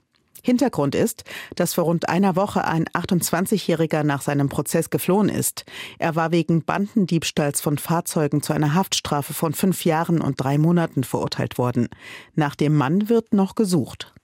Hintergrund 0.42 0.96
ist, 0.96 1.22
dass 1.54 1.74
vor 1.74 1.84
rund 1.84 2.08
einer 2.08 2.34
Woche 2.34 2.64
ein 2.64 2.86
28-Jähriger 2.86 4.02
nach 4.02 4.22
seinem 4.22 4.48
Prozess 4.48 4.90
geflohen 4.90 5.28
ist. 5.28 5.66
Er 6.00 6.16
war 6.16 6.32
wegen 6.32 6.64
Bandendiebstahls 6.64 7.60
von 7.60 7.78
Fahrzeugen 7.78 8.42
zu 8.42 8.52
einer 8.52 8.74
Haftstrafe 8.74 9.34
von 9.34 9.54
fünf 9.54 9.84
Jahren 9.84 10.20
und 10.20 10.40
drei 10.40 10.58
Monaten 10.58 11.04
verurteilt 11.04 11.58
worden. 11.58 11.90
Nach 12.34 12.56
dem 12.56 12.74
Mann 12.74 13.08
wird 13.08 13.34
noch 13.34 13.54
gesucht. 13.54 14.15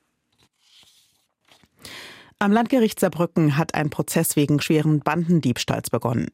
Am 2.42 2.50
Landgericht 2.50 2.98
Saarbrücken 2.98 3.56
hat 3.56 3.76
ein 3.76 3.88
Prozess 3.88 4.34
wegen 4.34 4.60
schweren 4.60 4.98
Bandendiebstahls 4.98 5.90
begonnen. 5.90 6.26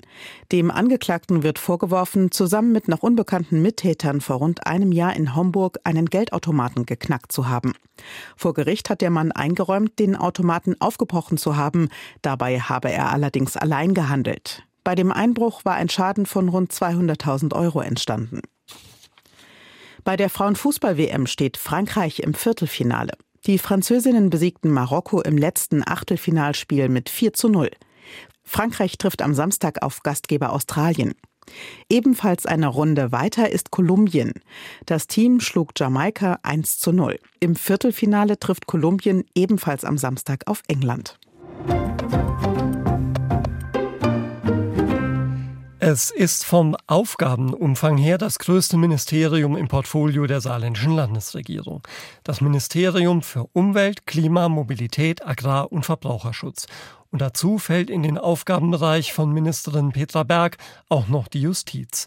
Dem 0.50 0.70
Angeklagten 0.70 1.42
wird 1.42 1.58
vorgeworfen, 1.58 2.30
zusammen 2.30 2.72
mit 2.72 2.88
noch 2.88 3.02
unbekannten 3.02 3.60
Mittätern 3.60 4.22
vor 4.22 4.36
rund 4.36 4.66
einem 4.66 4.90
Jahr 4.90 5.14
in 5.14 5.36
Homburg 5.36 5.78
einen 5.84 6.06
Geldautomaten 6.06 6.86
geknackt 6.86 7.30
zu 7.30 7.50
haben. 7.50 7.74
Vor 8.36 8.54
Gericht 8.54 8.88
hat 8.88 9.02
der 9.02 9.10
Mann 9.10 9.32
eingeräumt, 9.32 9.98
den 9.98 10.16
Automaten 10.16 10.80
aufgebrochen 10.80 11.36
zu 11.36 11.58
haben. 11.58 11.90
Dabei 12.22 12.58
habe 12.58 12.90
er 12.90 13.12
allerdings 13.12 13.58
allein 13.58 13.92
gehandelt. 13.92 14.62
Bei 14.84 14.94
dem 14.94 15.12
Einbruch 15.12 15.66
war 15.66 15.74
ein 15.74 15.90
Schaden 15.90 16.24
von 16.24 16.48
rund 16.48 16.72
200.000 16.72 17.54
Euro 17.54 17.82
entstanden. 17.82 18.40
Bei 20.04 20.16
der 20.16 20.30
Frauenfußball-WM 20.30 21.26
steht 21.26 21.58
Frankreich 21.58 22.20
im 22.20 22.32
Viertelfinale. 22.32 23.12
Die 23.47 23.59
Französinnen 23.59 24.30
besiegten 24.30 24.71
Marokko 24.71 25.21
im 25.21 25.38
letzten 25.38 25.87
Achtelfinalspiel 25.87 26.88
mit 26.88 27.09
4 27.09 27.33
zu 27.33 27.49
0. 27.49 27.71
Frankreich 28.42 28.99
trifft 28.99 29.23
am 29.23 29.35
Samstag 29.35 29.83
auf 29.83 30.02
Gastgeber 30.02 30.52
Australien. 30.52 31.14
Ebenfalls 31.88 32.47
eine 32.47 32.68
Runde 32.68 33.12
weiter 33.12 33.50
ist 33.50 33.71
Kolumbien. 33.71 34.35
Das 34.87 35.07
Team 35.07 35.40
schlug 35.40 35.73
Jamaika 35.76 36.38
1 36.42 36.78
zu 36.78 36.92
0. 36.92 37.18
Im 37.40 37.57
Viertelfinale 37.57 38.38
trifft 38.38 38.66
Kolumbien 38.66 39.25
ebenfalls 39.35 39.85
am 39.85 39.99
Samstag 39.99 40.47
auf 40.47 40.62
England. 40.68 41.18
Es 45.90 46.11
ist 46.11 46.45
vom 46.45 46.76
Aufgabenumfang 46.87 47.97
her 47.97 48.18
das 48.18 48.38
größte 48.38 48.76
Ministerium 48.76 49.57
im 49.57 49.68
Portfolio 49.68 50.26
der 50.26 50.42
saarländischen 50.42 50.95
Landesregierung. 50.95 51.80
Das 52.25 52.42
Ministerium 52.42 53.23
für 53.23 53.49
Umwelt, 53.54 54.07
Klima, 54.07 54.50
Mobilität, 54.50 55.26
Agrar- 55.26 55.73
und 55.73 55.87
Verbraucherschutz. 55.87 56.66
Und 57.11 57.23
dazu 57.23 57.57
fällt 57.57 57.88
in 57.88 58.02
den 58.02 58.18
Aufgabenbereich 58.18 59.14
von 59.14 59.33
Ministerin 59.33 59.92
Petra 59.92 60.25
Berg 60.25 60.59
auch 60.90 61.09
noch 61.09 61.26
die 61.26 61.40
Justiz. 61.40 62.07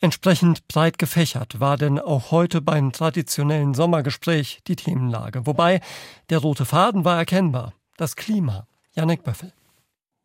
Entsprechend 0.00 0.66
breit 0.66 0.98
gefächert 0.98 1.60
war 1.60 1.76
denn 1.76 1.98
auch 1.98 2.30
heute 2.30 2.62
beim 2.62 2.90
traditionellen 2.90 3.74
Sommergespräch 3.74 4.60
die 4.66 4.76
Themenlage. 4.76 5.46
Wobei 5.46 5.82
der 6.30 6.38
rote 6.38 6.64
Faden 6.64 7.04
war 7.04 7.18
erkennbar. 7.18 7.74
Das 7.98 8.16
Klima. 8.16 8.66
Janek 8.94 9.24
Böffel. 9.24 9.52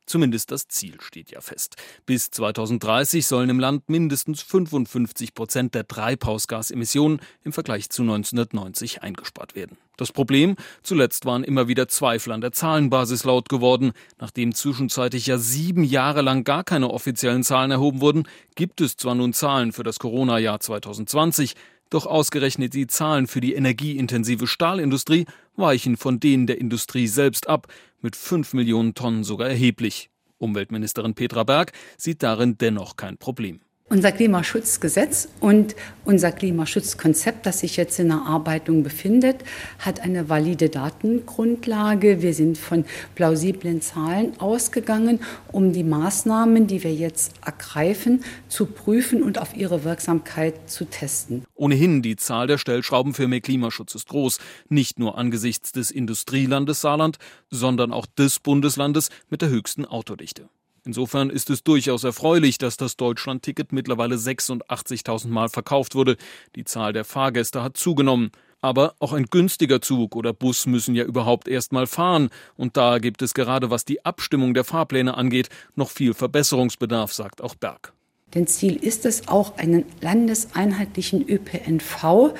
Zumindest 0.06 0.52
das 0.52 0.68
Ziel 0.68 1.02
steht 1.02 1.32
ja 1.32 1.42
fest. 1.42 1.76
Bis 2.06 2.30
2030 2.32 3.26
sollen 3.26 3.50
im 3.50 3.60
Land 3.60 3.90
mindestens 3.90 4.42
55 4.42 5.34
Prozent 5.34 5.76
der 5.76 5.88
Treibhausgasemissionen 5.88 7.20
im 7.44 7.54
Vergleich 7.54 7.90
zu 7.90 8.04
1990 8.04 9.02
eingespart 9.02 9.56
werden. 9.56 9.78
Das 9.98 10.12
Problem? 10.12 10.56
Zuletzt 10.84 11.26
waren 11.26 11.44
immer 11.44 11.68
wieder 11.68 11.88
Zweifel 11.88 12.34
an 12.34 12.42
der 12.42 12.52
Zahlenbasis 12.52 13.24
laut 13.24 13.50
geworden. 13.50 13.94
Nachdem 14.20 14.54
zwischenzeitlich 14.54 15.28
ja 15.28 15.38
sieben 15.38 15.84
Jahre 15.84 16.22
lang 16.22 16.44
gar 16.44 16.64
keine 16.64 16.90
offiziellen 16.92 17.44
Zahlen 17.44 17.72
erhoben 17.72 18.02
wurden, 18.02 18.28
gibt 18.56 18.82
es 18.82 18.98
zwar 18.98 19.16
nun 19.16 19.34
Zahlen 19.34 19.72
für 19.72 19.84
das 19.84 20.00
Corona-Jahr 20.00 20.60
2020, 20.60 21.56
doch 21.90 22.06
ausgerechnet 22.06 22.74
die 22.74 22.88
Zahlen 22.88 23.28
für 23.28 23.42
die 23.42 23.54
energieintensive 23.54 24.48
Stahlindustrie 24.48 25.26
weichen 25.58 25.98
von 25.98 26.20
denen 26.20 26.48
der 26.48 26.60
Industrie 26.60 27.08
selbst 27.08 27.48
ab, 27.50 27.68
mit 28.02 28.16
5 28.16 28.54
Millionen 28.54 28.94
Tonnen 28.94 29.24
sogar 29.24 29.50
erheblich. 29.50 30.10
Umweltministerin 30.38 31.16
Petra 31.16 31.44
Berg 31.44 31.72
sieht 31.98 32.22
darin 32.22 32.58
dennoch 32.58 32.98
kein 32.98 33.18
Problem. 33.18 33.62
Unser 33.88 34.12
Klimaschutzgesetz 34.12 35.30
und 35.40 35.76
unser 36.06 36.32
Klimaschutzkonzept, 36.32 37.46
das 37.46 37.60
sich 37.60 37.78
jetzt 37.78 38.00
in 38.00 38.10
Erarbeitung 38.10 38.82
befindet, 38.82 39.44
hat 39.78 40.00
eine 40.00 40.28
valide 40.28 40.70
Datengrundlage. 40.70 42.24
Wir 42.24 42.34
sind 42.34 42.58
von 42.58 42.86
plausiblen 43.14 43.82
Zahlen 43.82 44.40
ausgegangen, 44.40 45.20
um 45.52 45.72
die 45.72 45.84
Maßnahmen, 45.84 46.66
die 46.66 46.84
wir 46.84 46.96
jetzt 46.96 47.34
ergreifen, 47.46 48.24
zu 48.50 48.66
prüfen 48.66 49.22
und 49.22 49.38
auf 49.38 49.56
ihre 49.56 49.84
Wirksamkeit 49.84 50.68
zu 50.68 50.86
testen. 50.86 51.46
Ohnehin 51.54 52.02
die 52.02 52.16
Zahl 52.16 52.48
der 52.48 52.58
Stellschrauben 52.58 53.14
für 53.14 53.28
mehr 53.28 53.42
Klimaschutz 53.42 53.94
ist 53.94 54.08
groß, 54.08 54.40
nicht 54.68 54.98
nur 54.98 55.16
angesichts 55.16 55.74
des 55.74 55.92
Industrielandes 55.92 56.82
Saarland, 56.82 57.18
sondern 57.52 57.94
auch 57.94 58.08
des 58.08 58.40
Bundeslandes 58.40 59.10
mit 59.30 59.44
der 59.44 59.50
höchsten 59.50 59.86
Autodichte. 59.86 60.50
Insofern 60.86 61.32
ist 61.32 61.50
es 61.50 61.64
durchaus 61.64 62.04
erfreulich, 62.04 62.60
dass 62.60 62.78
das 62.78 62.96
Deutschlandticket 62.96 63.72
mittlerweile 63.72 64.16
86.000 64.16 65.28
Mal 65.30 65.50
verkauft 65.50 65.96
wurde. 65.96 66.16
Die 66.56 66.64
Zahl 66.64 66.94
der 66.94 67.06
Fahrgäste 67.06 67.64
hat 67.64 67.76
zugenommen. 67.76 68.32
Aber 68.62 68.96
auch 69.00 69.14
ein 69.14 69.26
günstiger 69.26 69.82
Zug 69.82 70.16
oder 70.16 70.34
Bus 70.34 70.66
müssen 70.66 70.96
ja 70.96 71.04
überhaupt 71.04 71.48
erst 71.48 71.72
mal 71.72 71.88
fahren. 71.88 72.30
Und 72.56 72.78
da 72.78 73.00
gibt 73.00 73.22
es 73.22 73.34
gerade 73.34 73.70
was 73.70 73.86
die 73.86 74.06
Abstimmung 74.06 74.54
der 74.54 74.64
Fahrpläne 74.64 75.18
angeht, 75.18 75.50
noch 75.76 75.92
viel 75.92 76.14
Verbesserungsbedarf, 76.14 77.14
sagt 77.14 77.42
auch 77.42 77.56
Berg. 77.56 77.94
Denn 78.34 78.48
Ziel 78.48 78.76
ist 78.76 79.06
es 79.06 79.28
auch, 79.28 79.58
einen 79.58 79.86
landeseinheitlichen 80.02 81.28
ÖPNV 81.28 82.34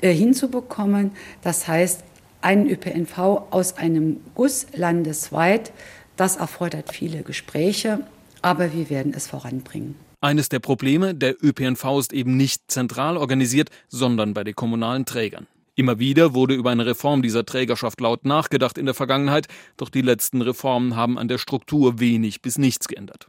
äh, 0.00 0.12
hinzubekommen. 0.12 1.12
Das 1.42 1.68
heißt, 1.68 2.04
einen 2.42 2.68
ÖPNV 2.68 3.18
aus 3.50 3.76
einem 3.76 4.20
Guss 4.34 4.66
landesweit 4.72 5.72
das 6.20 6.36
erfordert 6.36 6.92
viele 6.92 7.22
Gespräche, 7.22 8.00
aber 8.42 8.74
wir 8.74 8.90
werden 8.90 9.14
es 9.16 9.26
voranbringen. 9.26 9.94
Eines 10.20 10.50
der 10.50 10.58
Probleme, 10.58 11.14
der 11.14 11.42
ÖPNV 11.42 11.98
ist 11.98 12.12
eben 12.12 12.36
nicht 12.36 12.70
zentral 12.70 13.16
organisiert, 13.16 13.70
sondern 13.88 14.34
bei 14.34 14.44
den 14.44 14.54
kommunalen 14.54 15.06
Trägern. 15.06 15.46
Immer 15.76 15.98
wieder 15.98 16.34
wurde 16.34 16.52
über 16.52 16.68
eine 16.70 16.84
Reform 16.84 17.22
dieser 17.22 17.46
Trägerschaft 17.46 18.02
laut 18.02 18.26
nachgedacht 18.26 18.76
in 18.76 18.84
der 18.84 18.94
Vergangenheit, 18.94 19.46
doch 19.78 19.88
die 19.88 20.02
letzten 20.02 20.42
Reformen 20.42 20.94
haben 20.94 21.18
an 21.18 21.28
der 21.28 21.38
Struktur 21.38 22.00
wenig 22.00 22.42
bis 22.42 22.58
nichts 22.58 22.86
geändert. 22.86 23.28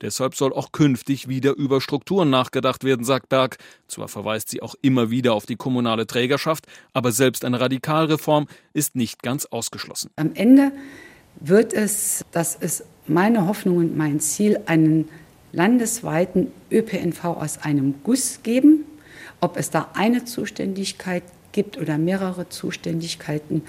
Deshalb 0.00 0.36
soll 0.36 0.52
auch 0.52 0.70
künftig 0.70 1.26
wieder 1.26 1.56
über 1.56 1.80
Strukturen 1.80 2.30
nachgedacht 2.30 2.84
werden, 2.84 3.04
sagt 3.04 3.30
Berg. 3.30 3.56
Zwar 3.88 4.06
verweist 4.06 4.48
sie 4.48 4.62
auch 4.62 4.76
immer 4.80 5.10
wieder 5.10 5.34
auf 5.34 5.44
die 5.44 5.56
kommunale 5.56 6.06
Trägerschaft, 6.06 6.66
aber 6.92 7.10
selbst 7.10 7.44
eine 7.44 7.58
Radikalreform 7.58 8.46
ist 8.72 8.94
nicht 8.94 9.24
ganz 9.24 9.46
ausgeschlossen. 9.46 10.12
Am 10.14 10.34
Ende 10.34 10.70
wird 11.40 11.72
es, 11.72 12.24
das 12.32 12.54
ist 12.54 12.84
meine 13.06 13.46
Hoffnung 13.46 13.78
und 13.78 13.96
mein 13.96 14.20
Ziel, 14.20 14.60
einen 14.66 15.08
landesweiten 15.52 16.48
ÖPNV 16.70 17.24
aus 17.24 17.58
einem 17.58 17.94
Guss 18.04 18.40
geben. 18.42 18.84
Ob 19.40 19.56
es 19.56 19.70
da 19.70 19.88
eine 19.94 20.24
Zuständigkeit 20.24 21.22
gibt 21.52 21.78
oder 21.78 21.96
mehrere 21.96 22.48
Zuständigkeiten, 22.48 23.62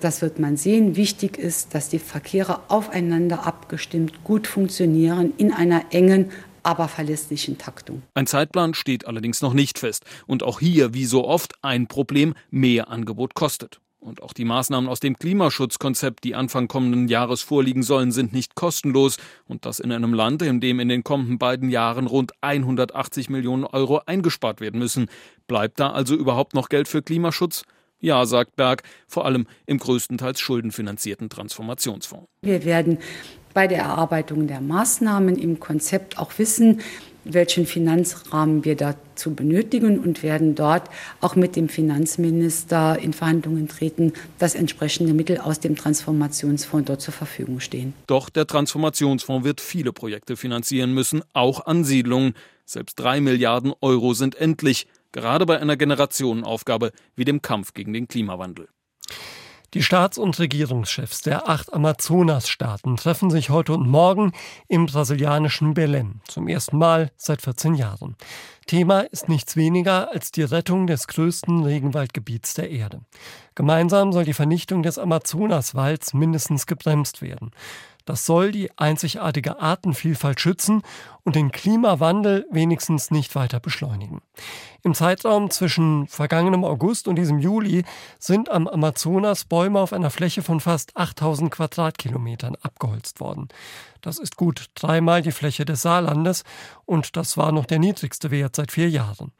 das 0.00 0.22
wird 0.22 0.38
man 0.38 0.56
sehen. 0.56 0.96
Wichtig 0.96 1.38
ist, 1.38 1.74
dass 1.74 1.88
die 1.88 1.98
Verkehre 1.98 2.60
aufeinander 2.68 3.46
abgestimmt 3.46 4.24
gut 4.24 4.46
funktionieren 4.46 5.32
in 5.36 5.52
einer 5.52 5.86
engen, 5.90 6.30
aber 6.62 6.88
verlässlichen 6.88 7.58
Taktung. 7.58 8.02
Ein 8.14 8.26
Zeitplan 8.26 8.74
steht 8.74 9.06
allerdings 9.06 9.42
noch 9.42 9.52
nicht 9.52 9.78
fest. 9.78 10.04
Und 10.26 10.42
auch 10.42 10.60
hier, 10.60 10.94
wie 10.94 11.04
so 11.04 11.26
oft, 11.26 11.54
ein 11.62 11.86
Problem, 11.86 12.34
mehr 12.50 12.88
Angebot 12.88 13.34
kostet. 13.34 13.80
Und 14.04 14.22
auch 14.22 14.34
die 14.34 14.44
Maßnahmen 14.44 14.90
aus 14.90 15.00
dem 15.00 15.16
Klimaschutzkonzept, 15.18 16.24
die 16.24 16.34
Anfang 16.34 16.68
kommenden 16.68 17.08
Jahres 17.08 17.40
vorliegen 17.40 17.82
sollen, 17.82 18.12
sind 18.12 18.34
nicht 18.34 18.54
kostenlos. 18.54 19.16
Und 19.48 19.64
das 19.64 19.80
in 19.80 19.90
einem 19.90 20.12
Land, 20.12 20.42
in 20.42 20.60
dem 20.60 20.78
in 20.78 20.90
den 20.90 21.02
kommenden 21.02 21.38
beiden 21.38 21.70
Jahren 21.70 22.06
rund 22.06 22.32
180 22.42 23.30
Millionen 23.30 23.64
Euro 23.64 24.02
eingespart 24.04 24.60
werden 24.60 24.78
müssen. 24.78 25.08
Bleibt 25.46 25.80
da 25.80 25.90
also 25.90 26.14
überhaupt 26.14 26.52
noch 26.52 26.68
Geld 26.68 26.86
für 26.86 27.00
Klimaschutz? 27.00 27.62
Ja, 27.98 28.26
sagt 28.26 28.56
Berg, 28.56 28.82
vor 29.08 29.24
allem 29.24 29.46
im 29.64 29.78
größtenteils 29.78 30.38
schuldenfinanzierten 30.38 31.30
Transformationsfonds. 31.30 32.26
Wir 32.42 32.66
werden 32.66 32.98
bei 33.54 33.66
der 33.66 33.78
Erarbeitung 33.78 34.46
der 34.46 34.60
Maßnahmen 34.60 35.36
im 35.36 35.60
Konzept 35.60 36.18
auch 36.18 36.38
wissen, 36.38 36.82
welchen 37.24 37.66
Finanzrahmen 37.66 38.64
wir 38.64 38.76
dazu 38.76 39.34
benötigen 39.34 39.98
und 39.98 40.22
werden 40.22 40.54
dort 40.54 40.88
auch 41.20 41.36
mit 41.36 41.56
dem 41.56 41.68
Finanzminister 41.68 42.98
in 42.98 43.12
Verhandlungen 43.12 43.68
treten, 43.68 44.12
dass 44.38 44.54
entsprechende 44.54 45.14
Mittel 45.14 45.38
aus 45.38 45.60
dem 45.60 45.76
Transformationsfonds 45.76 46.86
dort 46.86 47.00
zur 47.00 47.14
Verfügung 47.14 47.60
stehen. 47.60 47.94
Doch 48.06 48.28
der 48.28 48.46
Transformationsfonds 48.46 49.44
wird 49.44 49.60
viele 49.60 49.92
Projekte 49.92 50.36
finanzieren 50.36 50.92
müssen, 50.92 51.22
auch 51.32 51.66
Ansiedlungen. 51.66 52.34
Selbst 52.64 52.98
drei 52.98 53.20
Milliarden 53.20 53.72
Euro 53.80 54.14
sind 54.14 54.36
endlich, 54.36 54.86
gerade 55.12 55.46
bei 55.46 55.58
einer 55.60 55.76
Generationenaufgabe 55.76 56.92
wie 57.14 57.24
dem 57.24 57.42
Kampf 57.42 57.74
gegen 57.74 57.92
den 57.92 58.08
Klimawandel. 58.08 58.68
Die 59.74 59.82
Staats- 59.82 60.18
und 60.18 60.38
Regierungschefs 60.38 61.22
der 61.22 61.48
acht 61.48 61.72
Amazonas-Staaten 61.72 62.96
treffen 62.96 63.28
sich 63.30 63.50
heute 63.50 63.72
und 63.72 63.88
morgen 63.88 64.30
im 64.68 64.86
brasilianischen 64.86 65.74
Belém, 65.74 66.20
zum 66.28 66.46
ersten 66.46 66.78
Mal 66.78 67.10
seit 67.16 67.42
14 67.42 67.74
Jahren. 67.74 68.14
Thema 68.68 69.00
ist 69.00 69.28
nichts 69.28 69.56
weniger 69.56 70.12
als 70.12 70.30
die 70.30 70.44
Rettung 70.44 70.86
des 70.86 71.08
größten 71.08 71.64
Regenwaldgebiets 71.64 72.54
der 72.54 72.70
Erde. 72.70 73.00
Gemeinsam 73.56 74.12
soll 74.12 74.24
die 74.24 74.32
Vernichtung 74.32 74.84
des 74.84 74.96
Amazonaswalds 74.96 76.14
mindestens 76.14 76.66
gebremst 76.66 77.20
werden. 77.20 77.50
Das 78.04 78.26
soll 78.26 78.52
die 78.52 78.70
einzigartige 78.76 79.60
Artenvielfalt 79.60 80.40
schützen 80.40 80.82
und 81.22 81.36
den 81.36 81.52
Klimawandel 81.52 82.46
wenigstens 82.50 83.10
nicht 83.10 83.34
weiter 83.34 83.60
beschleunigen. 83.60 84.20
Im 84.82 84.92
Zeitraum 84.92 85.50
zwischen 85.50 86.06
vergangenem 86.06 86.64
August 86.64 87.08
und 87.08 87.16
diesem 87.16 87.38
Juli 87.38 87.84
sind 88.18 88.50
am 88.50 88.68
Amazonas 88.68 89.46
Bäume 89.46 89.80
auf 89.80 89.94
einer 89.94 90.10
Fläche 90.10 90.42
von 90.42 90.60
fast 90.60 90.96
8000 90.96 91.50
Quadratkilometern 91.50 92.56
abgeholzt 92.60 93.20
worden. 93.20 93.48
Das 94.02 94.18
ist 94.18 94.36
gut 94.36 94.66
dreimal 94.74 95.22
die 95.22 95.32
Fläche 95.32 95.64
des 95.64 95.80
Saarlandes 95.80 96.44
und 96.84 97.16
das 97.16 97.38
war 97.38 97.52
noch 97.52 97.64
der 97.64 97.78
niedrigste 97.78 98.30
Wert 98.30 98.56
seit 98.56 98.70
vier 98.70 98.90
Jahren. 98.90 99.32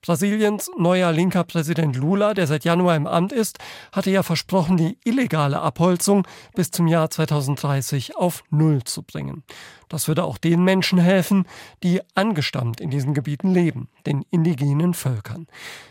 Brasiliens 0.00 0.70
neuer 0.78 1.12
linker 1.12 1.44
Präsident 1.44 1.96
Lula, 1.96 2.32
der 2.32 2.46
seit 2.46 2.64
Januar 2.64 2.96
im 2.96 3.06
Amt 3.06 3.32
ist, 3.32 3.58
hatte 3.92 4.10
ja 4.10 4.22
versprochen, 4.22 4.76
die 4.76 4.96
illegale 5.04 5.60
Abholzung 5.60 6.26
bis 6.54 6.70
zum 6.70 6.86
Jahr 6.86 7.10
2030 7.10 8.16
auf 8.16 8.44
Null 8.50 8.84
zu 8.84 9.02
bringen. 9.02 9.42
Das 9.88 10.06
würde 10.06 10.24
auch 10.24 10.38
den 10.38 10.62
Menschen 10.62 10.98
helfen, 10.98 11.46
die 11.82 12.00
angestammt 12.14 12.80
in 12.80 12.90
diesen 12.90 13.12
Gebieten 13.12 13.52
leben, 13.52 13.88
den 14.06 14.24
indigenen 14.30 14.94
Völkern. 14.94 15.46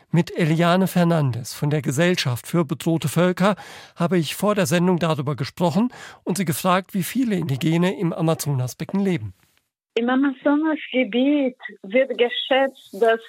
Mit 0.09 0.35
Eliane 0.37 0.87
Fernandes 0.87 1.53
von 1.53 1.69
der 1.69 1.81
Gesellschaft 1.81 2.47
für 2.47 2.63
bedrohte 2.63 3.09
Völker 3.09 3.55
habe 3.95 4.17
ich 4.17 4.35
vor 4.35 4.55
der 4.55 4.65
Sendung 4.65 4.99
darüber 4.99 5.35
gesprochen 5.35 5.91
und 6.23 6.37
sie 6.37 6.45
gefragt, 6.45 6.93
wie 6.93 7.03
viele 7.03 7.35
Indigene 7.35 7.99
im 7.99 8.13
Amazonasbecken 8.13 9.01
leben. 9.01 9.33
Im 9.95 10.09
Amazonasgebiet 10.09 11.57
wird 11.81 12.15
geschätzt, 12.17 13.01
dass 13.01 13.19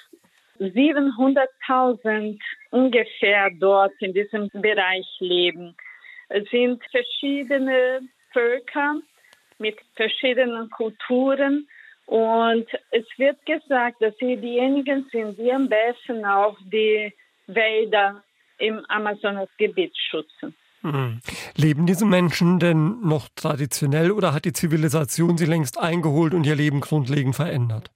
700.000 0.59 2.39
ungefähr 2.71 3.49
dort 3.59 3.93
in 3.99 4.13
diesem 4.13 4.49
Bereich 4.53 5.07
leben. 5.19 5.75
Es 6.29 6.47
sind 6.49 6.81
verschiedene 6.91 8.01
Völker 8.31 8.95
mit 9.57 9.77
verschiedenen 9.95 10.69
Kulturen 10.69 11.67
und 12.05 12.67
es 12.91 13.05
wird 13.17 13.45
gesagt, 13.45 14.01
dass 14.01 14.15
sie 14.19 14.37
diejenigen 14.37 15.07
sind, 15.11 15.37
die 15.37 15.51
am 15.51 15.69
besten 15.69 16.25
auch 16.25 16.57
die 16.71 17.13
Wälder 17.47 18.23
im 18.57 18.83
Amazonasgebiet 18.87 19.95
schützen. 19.95 20.55
Mhm. 20.81 21.19
Leben 21.55 21.85
diese 21.85 22.05
Menschen 22.05 22.59
denn 22.59 23.01
noch 23.01 23.27
traditionell 23.35 24.11
oder 24.11 24.33
hat 24.33 24.45
die 24.45 24.53
Zivilisation 24.53 25.37
sie 25.37 25.45
längst 25.45 25.77
eingeholt 25.79 26.33
und 26.33 26.45
ihr 26.45 26.55
Leben 26.55 26.79
grundlegend 26.79 27.35
verändert? 27.35 27.91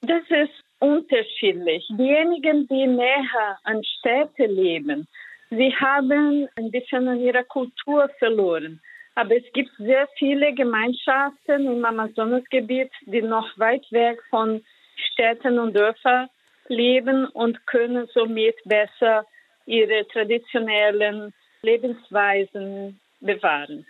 Das 0.00 0.22
ist 0.28 0.57
unterschiedlich. 0.80 1.86
Diejenigen, 1.90 2.66
die 2.68 2.86
näher 2.86 3.58
an 3.64 3.82
Städte 3.84 4.46
leben, 4.46 5.06
sie 5.50 5.74
haben 5.74 6.48
ein 6.56 6.70
bisschen 6.70 7.08
an 7.08 7.20
ihrer 7.20 7.44
Kultur 7.44 8.08
verloren. 8.18 8.80
Aber 9.14 9.36
es 9.36 9.52
gibt 9.52 9.70
sehr 9.78 10.06
viele 10.16 10.54
Gemeinschaften 10.54 11.66
im 11.66 11.84
Amazonasgebiet, 11.84 12.90
die 13.06 13.22
noch 13.22 13.58
weit 13.58 13.84
weg 13.90 14.22
von 14.30 14.64
Städten 15.12 15.58
und 15.58 15.74
Dörfern 15.74 16.28
leben 16.68 17.26
und 17.26 17.66
können 17.66 18.06
somit 18.14 18.56
besser 18.64 19.24
ihre 19.66 20.06
traditionellen 20.08 21.32
Lebensweisen 21.62 23.00
bewahren. 23.20 23.86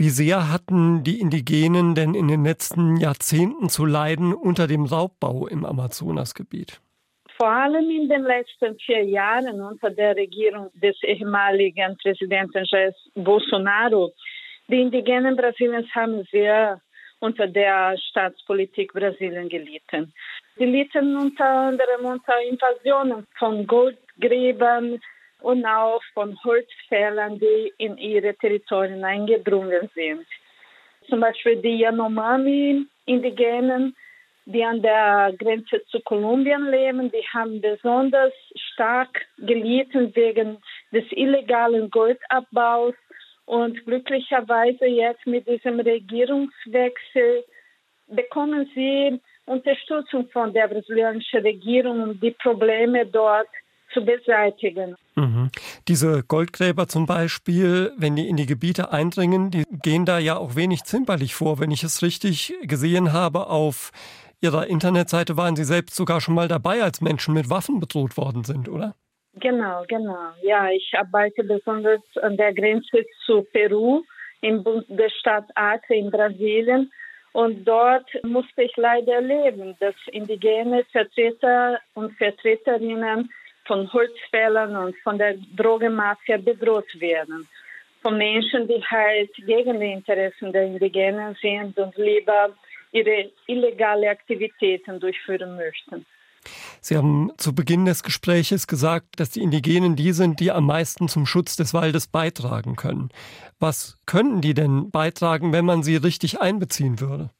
Wie 0.00 0.10
sehr 0.10 0.52
hatten 0.52 1.02
die 1.02 1.18
Indigenen 1.18 1.96
denn 1.96 2.14
in 2.14 2.28
den 2.28 2.44
letzten 2.44 2.98
Jahrzehnten 2.98 3.68
zu 3.68 3.84
leiden 3.84 4.32
unter 4.32 4.68
dem 4.68 4.84
Raubbau 4.84 5.48
im 5.48 5.64
Amazonasgebiet? 5.64 6.80
Vor 7.36 7.48
allem 7.48 7.90
in 7.90 8.08
den 8.08 8.22
letzten 8.22 8.78
vier 8.78 9.02
Jahren 9.02 9.60
unter 9.60 9.90
der 9.90 10.14
Regierung 10.14 10.70
des 10.74 10.96
ehemaligen 11.02 11.96
Präsidenten 12.00 12.64
Jair 12.70 12.94
Bolsonaro. 13.16 14.12
Die 14.68 14.80
Indigenen 14.82 15.34
Brasiliens 15.34 15.92
haben 15.92 16.22
sehr 16.30 16.80
unter 17.18 17.48
der 17.48 17.98
Staatspolitik 17.98 18.92
Brasilien 18.92 19.48
gelitten. 19.48 20.12
Sie 20.58 20.64
litten 20.64 21.16
unter 21.16 21.44
anderem 21.44 22.04
unter 22.04 22.34
Invasionen 22.48 23.26
von 23.36 23.66
Goldgräbern, 23.66 25.00
und 25.40 25.64
auch 25.64 26.02
von 26.14 26.36
Holzfällern, 26.42 27.38
die 27.38 27.72
in 27.78 27.96
ihre 27.98 28.34
Territorien 28.34 29.04
eingedrungen 29.04 29.88
sind. 29.94 30.26
Zum 31.08 31.20
Beispiel 31.20 31.54
die 31.56 31.78
Yanomami-Indigenen, 31.78 33.94
die 34.46 34.64
an 34.64 34.82
der 34.82 35.32
Grenze 35.38 35.84
zu 35.86 36.00
Kolumbien 36.00 36.68
leben, 36.70 37.10
die 37.10 37.26
haben 37.32 37.60
besonders 37.60 38.32
stark 38.72 39.26
gelitten 39.38 40.14
wegen 40.14 40.58
des 40.92 41.04
illegalen 41.10 41.90
Goldabbaus. 41.90 42.94
Und 43.44 43.84
glücklicherweise 43.86 44.86
jetzt 44.86 45.26
mit 45.26 45.48
diesem 45.48 45.80
Regierungswechsel 45.80 47.44
bekommen 48.08 48.70
sie 48.74 49.20
Unterstützung 49.46 50.28
von 50.28 50.52
der 50.52 50.68
brasilianischen 50.68 51.40
Regierung, 51.40 52.02
um 52.02 52.20
die 52.20 52.32
Probleme 52.32 53.06
dort 53.06 53.48
zu 53.92 54.04
beseitigen. 54.04 54.96
Mhm. 55.16 55.50
Diese 55.88 56.22
Goldgräber 56.22 56.88
zum 56.88 57.06
Beispiel, 57.06 57.92
wenn 57.96 58.16
die 58.16 58.28
in 58.28 58.36
die 58.36 58.46
Gebiete 58.46 58.92
eindringen, 58.92 59.50
die 59.50 59.64
gehen 59.82 60.04
da 60.04 60.18
ja 60.18 60.36
auch 60.36 60.56
wenig 60.56 60.84
zimperlich 60.84 61.34
vor. 61.34 61.58
Wenn 61.58 61.70
ich 61.70 61.82
es 61.82 62.02
richtig 62.02 62.54
gesehen 62.62 63.12
habe, 63.12 63.48
auf 63.48 63.90
Ihrer 64.40 64.68
Internetseite 64.68 65.36
waren 65.36 65.56
Sie 65.56 65.64
selbst 65.64 65.96
sogar 65.96 66.20
schon 66.20 66.34
mal 66.34 66.48
dabei, 66.48 66.82
als 66.82 67.00
Menschen 67.00 67.34
mit 67.34 67.50
Waffen 67.50 67.80
bedroht 67.80 68.16
worden 68.16 68.44
sind, 68.44 68.68
oder? 68.68 68.94
Genau, 69.34 69.84
genau. 69.88 70.32
Ja, 70.42 70.68
ich 70.70 70.92
arbeite 70.96 71.44
besonders 71.44 72.00
an 72.22 72.36
der 72.36 72.54
Grenze 72.54 73.04
zu 73.24 73.44
Peru 73.52 74.02
im 74.40 74.62
Bundesstaat 74.62 75.44
Acre 75.54 75.94
in 75.94 76.10
Brasilien. 76.10 76.90
Und 77.32 77.64
dort 77.64 78.08
musste 78.22 78.62
ich 78.62 78.76
leider 78.76 79.14
erleben, 79.14 79.76
dass 79.80 79.94
indigene 80.12 80.84
Vertreter 80.90 81.78
und 81.94 82.12
Vertreterinnen 82.16 83.30
von 83.68 83.92
Holzfällern 83.92 84.74
und 84.74 84.96
von 85.04 85.18
der 85.18 85.34
Drogenmafia 85.56 86.38
bedroht 86.38 86.88
werden. 86.98 87.46
Von 88.02 88.18
Menschen, 88.18 88.66
die 88.66 88.82
halt 88.82 89.30
gegen 89.46 89.78
die 89.78 89.92
Interessen 89.92 90.52
der 90.52 90.64
Indigenen 90.64 91.36
sind 91.40 91.78
und 91.78 91.96
lieber 91.96 92.50
ihre 92.90 93.30
illegale 93.46 94.08
Aktivitäten 94.08 94.98
durchführen 94.98 95.56
möchten. 95.56 96.06
Sie 96.80 96.96
haben 96.96 97.32
zu 97.36 97.54
Beginn 97.54 97.84
des 97.84 98.02
Gespräches 98.02 98.66
gesagt, 98.66 99.20
dass 99.20 99.30
die 99.30 99.42
Indigenen 99.42 99.96
die 99.96 100.12
sind, 100.12 100.40
die 100.40 100.50
am 100.50 100.66
meisten 100.66 101.08
zum 101.08 101.26
Schutz 101.26 101.56
des 101.56 101.74
Waldes 101.74 102.06
beitragen 102.06 102.76
können. 102.76 103.10
Was 103.58 103.98
könnten 104.06 104.40
die 104.40 104.54
denn 104.54 104.90
beitragen, 104.90 105.52
wenn 105.52 105.64
man 105.64 105.82
sie 105.82 105.96
richtig 105.96 106.40
einbeziehen 106.40 107.00
würde? 107.00 107.30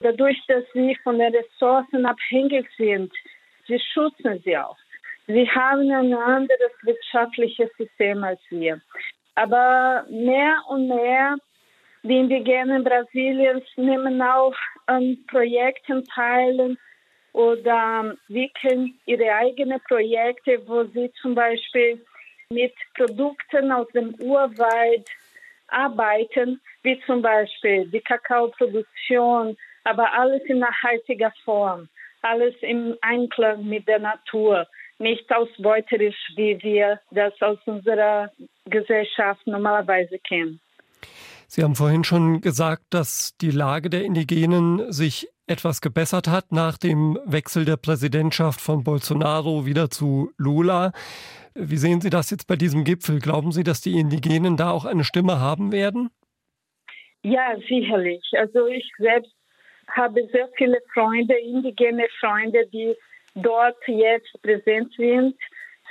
Dadurch, 0.00 0.38
dass 0.46 0.62
sie 0.72 0.96
von 1.02 1.18
den 1.18 1.34
Ressourcen 1.34 2.06
abhängig 2.06 2.68
sind, 2.76 3.12
sie 3.66 3.80
schützen 3.92 4.40
sie 4.44 4.56
auch. 4.56 4.76
Sie 5.30 5.46
haben 5.50 5.90
ein 5.92 6.14
anderes 6.14 6.72
wirtschaftliches 6.82 7.68
System 7.76 8.24
als 8.24 8.40
wir. 8.48 8.80
Aber 9.34 10.06
mehr 10.08 10.56
und 10.68 10.88
mehr 10.88 11.36
die 12.02 12.16
Indigenen 12.16 12.82
Brasiliens 12.82 13.64
nehmen 13.76 14.22
auch 14.22 14.56
an 14.86 15.18
Projekten 15.28 16.02
teil 16.04 16.78
oder 17.34 18.16
wickeln 18.28 18.98
ihre 19.04 19.30
eigenen 19.34 19.80
Projekte, 19.86 20.66
wo 20.66 20.84
sie 20.84 21.12
zum 21.20 21.34
Beispiel 21.34 22.02
mit 22.48 22.72
Produkten 22.94 23.70
aus 23.70 23.88
dem 23.88 24.14
Urwald 24.20 25.06
arbeiten, 25.66 26.58
wie 26.82 26.98
zum 27.04 27.20
Beispiel 27.20 27.86
die 27.88 28.00
Kakaoproduktion, 28.00 29.58
aber 29.84 30.10
alles 30.14 30.42
in 30.46 30.60
nachhaltiger 30.60 31.34
Form, 31.44 31.86
alles 32.22 32.54
im 32.62 32.96
Einklang 33.02 33.68
mit 33.68 33.86
der 33.86 33.98
Natur 33.98 34.66
nicht 34.98 35.32
ausbeuterisch, 35.32 36.16
wie 36.36 36.58
wir 36.62 37.00
das 37.10 37.32
aus 37.40 37.58
unserer 37.66 38.30
Gesellschaft 38.64 39.46
normalerweise 39.46 40.18
kennen. 40.18 40.60
Sie 41.46 41.62
haben 41.62 41.76
vorhin 41.76 42.04
schon 42.04 42.40
gesagt, 42.40 42.82
dass 42.90 43.36
die 43.40 43.50
Lage 43.50 43.88
der 43.88 44.04
Indigenen 44.04 44.92
sich 44.92 45.28
etwas 45.46 45.80
gebessert 45.80 46.28
hat 46.28 46.52
nach 46.52 46.76
dem 46.76 47.18
Wechsel 47.24 47.64
der 47.64 47.78
Präsidentschaft 47.78 48.60
von 48.60 48.84
Bolsonaro 48.84 49.64
wieder 49.64 49.88
zu 49.88 50.30
Lula. 50.36 50.92
Wie 51.54 51.78
sehen 51.78 52.02
Sie 52.02 52.10
das 52.10 52.30
jetzt 52.30 52.46
bei 52.46 52.56
diesem 52.56 52.84
Gipfel? 52.84 53.18
Glauben 53.18 53.50
Sie, 53.50 53.64
dass 53.64 53.80
die 53.80 53.98
Indigenen 53.98 54.58
da 54.58 54.70
auch 54.70 54.84
eine 54.84 55.04
Stimme 55.04 55.40
haben 55.40 55.72
werden? 55.72 56.10
Ja, 57.22 57.56
sicherlich. 57.66 58.22
Also 58.36 58.66
ich 58.66 58.88
selbst 58.98 59.32
habe 59.88 60.20
sehr 60.30 60.48
viele 60.56 60.78
Freunde, 60.92 61.34
indigene 61.34 62.06
Freunde, 62.20 62.66
die 62.72 62.94
dort 63.42 63.76
jetzt 63.86 64.40
präsent 64.42 64.92
sind. 64.96 65.36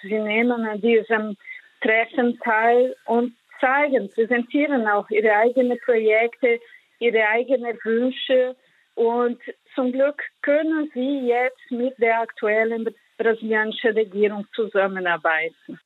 Sie 0.02 0.20
nehmen 0.20 0.66
an 0.66 0.82
diesem 0.82 1.36
treffen 1.82 2.40
teil 2.44 2.96
und 3.06 3.34
zeigen, 3.60 4.10
präsentieren 4.10 4.88
auch 4.88 5.10
ihre 5.10 5.34
eigenen 5.36 5.80
Projekte, 5.80 6.60
ihre 7.00 7.28
eigenen 7.28 7.78
Wünsche. 7.84 8.56
Und 8.96 9.40
zum 9.76 9.92
Glück 9.92 10.22
können 10.42 10.90
sie 10.94 11.28
jetzt 11.28 11.72
mit 11.72 11.98
der 12.00 12.22
aktuellen 12.22 12.88
brasilianischen 13.18 13.94
Regierung 13.94 14.46
zusammenarbeiten. 14.54 15.80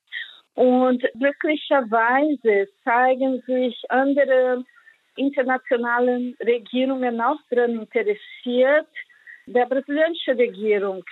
Und 0.54 1.04
glücklicherweise 1.18 2.68
zeigen 2.84 3.42
sich 3.48 3.80
andere 3.90 4.64
internationale 5.16 6.34
Regierungen 6.40 7.22
auch 7.22 7.40
daran 7.50 7.82
interessiert, 7.82 8.88
der 9.46 9.66
brasilianischen 9.66 10.38
Regierung 10.38 11.04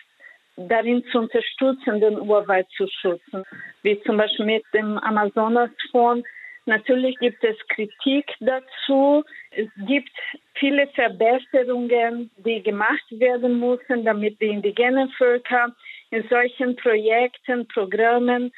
darin 0.68 1.04
zu 1.12 1.20
unterstützen, 1.20 2.02
den 2.02 2.20
Urwald 2.20 2.68
zu 2.76 2.88
schützen, 2.88 3.44
wie 3.84 4.02
zum 4.02 4.18
Beispiel 4.18 4.46
mit 4.46 4.64
dem 4.74 4.98
Amazonasfonds. 4.98 6.28
Natürlich 6.66 7.18
gibt 7.20 7.44
es 7.44 7.56
Kritik 7.70 8.26
dazu. 8.40 9.24
Es 9.52 9.68
gibt 9.88 10.12
viele 10.54 10.88
Verbesserungen, 10.88 12.30
die 12.38 12.62
gemacht 12.62 13.06
werden 13.10 13.60
müssen, 13.60 14.04
damit 14.04 14.40
die 14.42 14.48
indigenen 14.48 15.10
Völker 15.12 15.76
in 16.12 16.28
solchen 16.30 16.76
Projekten, 16.76 17.68
Programmen 17.68 18.52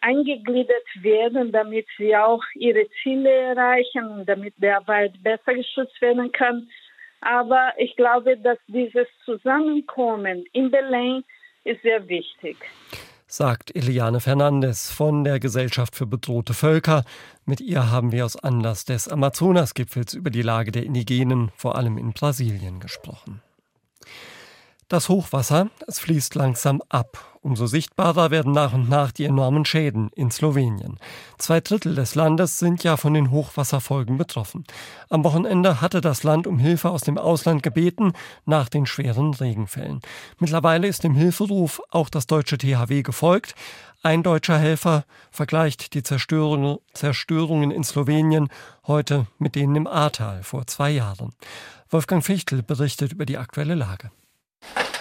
eingegliedert 0.00 0.86
werden, 1.02 1.52
damit 1.52 1.86
sie 1.98 2.16
auch 2.16 2.42
ihre 2.54 2.88
Ziele 3.02 3.30
erreichen 3.30 4.06
und 4.06 4.28
damit 4.28 4.54
der 4.58 4.86
Wald 4.86 5.22
besser 5.22 5.54
geschützt 5.54 6.00
werden 6.00 6.32
kann. 6.32 6.68
Aber 7.20 7.72
ich 7.78 7.96
glaube, 7.96 8.36
dass 8.38 8.58
dieses 8.66 9.06
Zusammenkommen 9.24 10.44
in 10.52 10.70
Berlin 10.70 11.22
ist 11.64 11.82
sehr 11.82 12.08
wichtig. 12.08 12.56
Sagt 13.26 13.76
Eliane 13.76 14.18
Fernandes 14.18 14.90
von 14.90 15.22
der 15.22 15.38
Gesellschaft 15.38 15.94
für 15.94 16.06
bedrohte 16.06 16.52
Völker. 16.52 17.04
Mit 17.44 17.60
ihr 17.60 17.90
haben 17.90 18.10
wir 18.10 18.24
aus 18.24 18.36
Anlass 18.36 18.84
des 18.84 19.06
Amazonasgipfels 19.06 20.14
über 20.14 20.30
die 20.30 20.42
Lage 20.42 20.72
der 20.72 20.82
Indigenen, 20.82 21.52
vor 21.54 21.76
allem 21.76 21.96
in 21.96 22.12
Brasilien, 22.12 22.80
gesprochen. 22.80 23.40
Das 24.90 25.08
Hochwasser, 25.08 25.68
es 25.86 26.00
fließt 26.00 26.34
langsam 26.34 26.82
ab. 26.88 27.38
Umso 27.42 27.66
sichtbarer 27.66 28.32
werden 28.32 28.50
nach 28.50 28.72
und 28.72 28.88
nach 28.88 29.12
die 29.12 29.24
enormen 29.24 29.64
Schäden 29.64 30.10
in 30.16 30.32
Slowenien. 30.32 30.98
Zwei 31.38 31.60
Drittel 31.60 31.94
des 31.94 32.16
Landes 32.16 32.58
sind 32.58 32.82
ja 32.82 32.96
von 32.96 33.14
den 33.14 33.30
Hochwasserfolgen 33.30 34.18
betroffen. 34.18 34.64
Am 35.08 35.22
Wochenende 35.22 35.80
hatte 35.80 36.00
das 36.00 36.24
Land 36.24 36.48
um 36.48 36.58
Hilfe 36.58 36.90
aus 36.90 37.02
dem 37.02 37.18
Ausland 37.18 37.62
gebeten 37.62 38.14
nach 38.46 38.68
den 38.68 38.84
schweren 38.84 39.32
Regenfällen. 39.32 40.00
Mittlerweile 40.40 40.88
ist 40.88 41.04
dem 41.04 41.14
Hilferuf 41.14 41.80
auch 41.90 42.08
das 42.08 42.26
deutsche 42.26 42.58
THW 42.58 43.02
gefolgt. 43.02 43.54
Ein 44.02 44.24
deutscher 44.24 44.58
Helfer 44.58 45.04
vergleicht 45.30 45.94
die 45.94 46.02
Zerstörungen, 46.02 46.78
Zerstörungen 46.94 47.70
in 47.70 47.84
Slowenien 47.84 48.48
heute 48.88 49.28
mit 49.38 49.54
denen 49.54 49.76
im 49.76 49.86
Ahrtal 49.86 50.42
vor 50.42 50.66
zwei 50.66 50.90
Jahren. 50.90 51.32
Wolfgang 51.90 52.24
Fichtel 52.24 52.64
berichtet 52.64 53.12
über 53.12 53.24
die 53.24 53.38
aktuelle 53.38 53.76
Lage. 53.76 54.10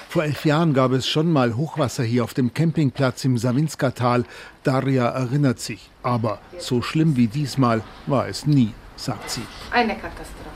Vor 0.09 0.23
elf 0.23 0.43
Jahren 0.43 0.73
gab 0.73 0.91
es 0.91 1.07
schon 1.07 1.31
mal 1.31 1.55
Hochwasser 1.55 2.03
hier 2.03 2.23
auf 2.23 2.33
dem 2.33 2.51
Campingplatz 2.51 3.25
im 3.25 3.37
Sawinska-Tal. 3.37 4.25
Daria 4.63 5.07
erinnert 5.07 5.59
sich. 5.59 5.91
Aber 6.01 6.39
so 6.57 6.81
schlimm 6.81 7.15
wie 7.15 7.27
diesmal 7.27 7.83
war 8.07 8.27
es 8.27 8.47
nie, 8.47 8.73
sagt 8.95 9.29
sie. 9.29 9.43
Eine 9.69 9.93
Katastrophe 9.93 10.49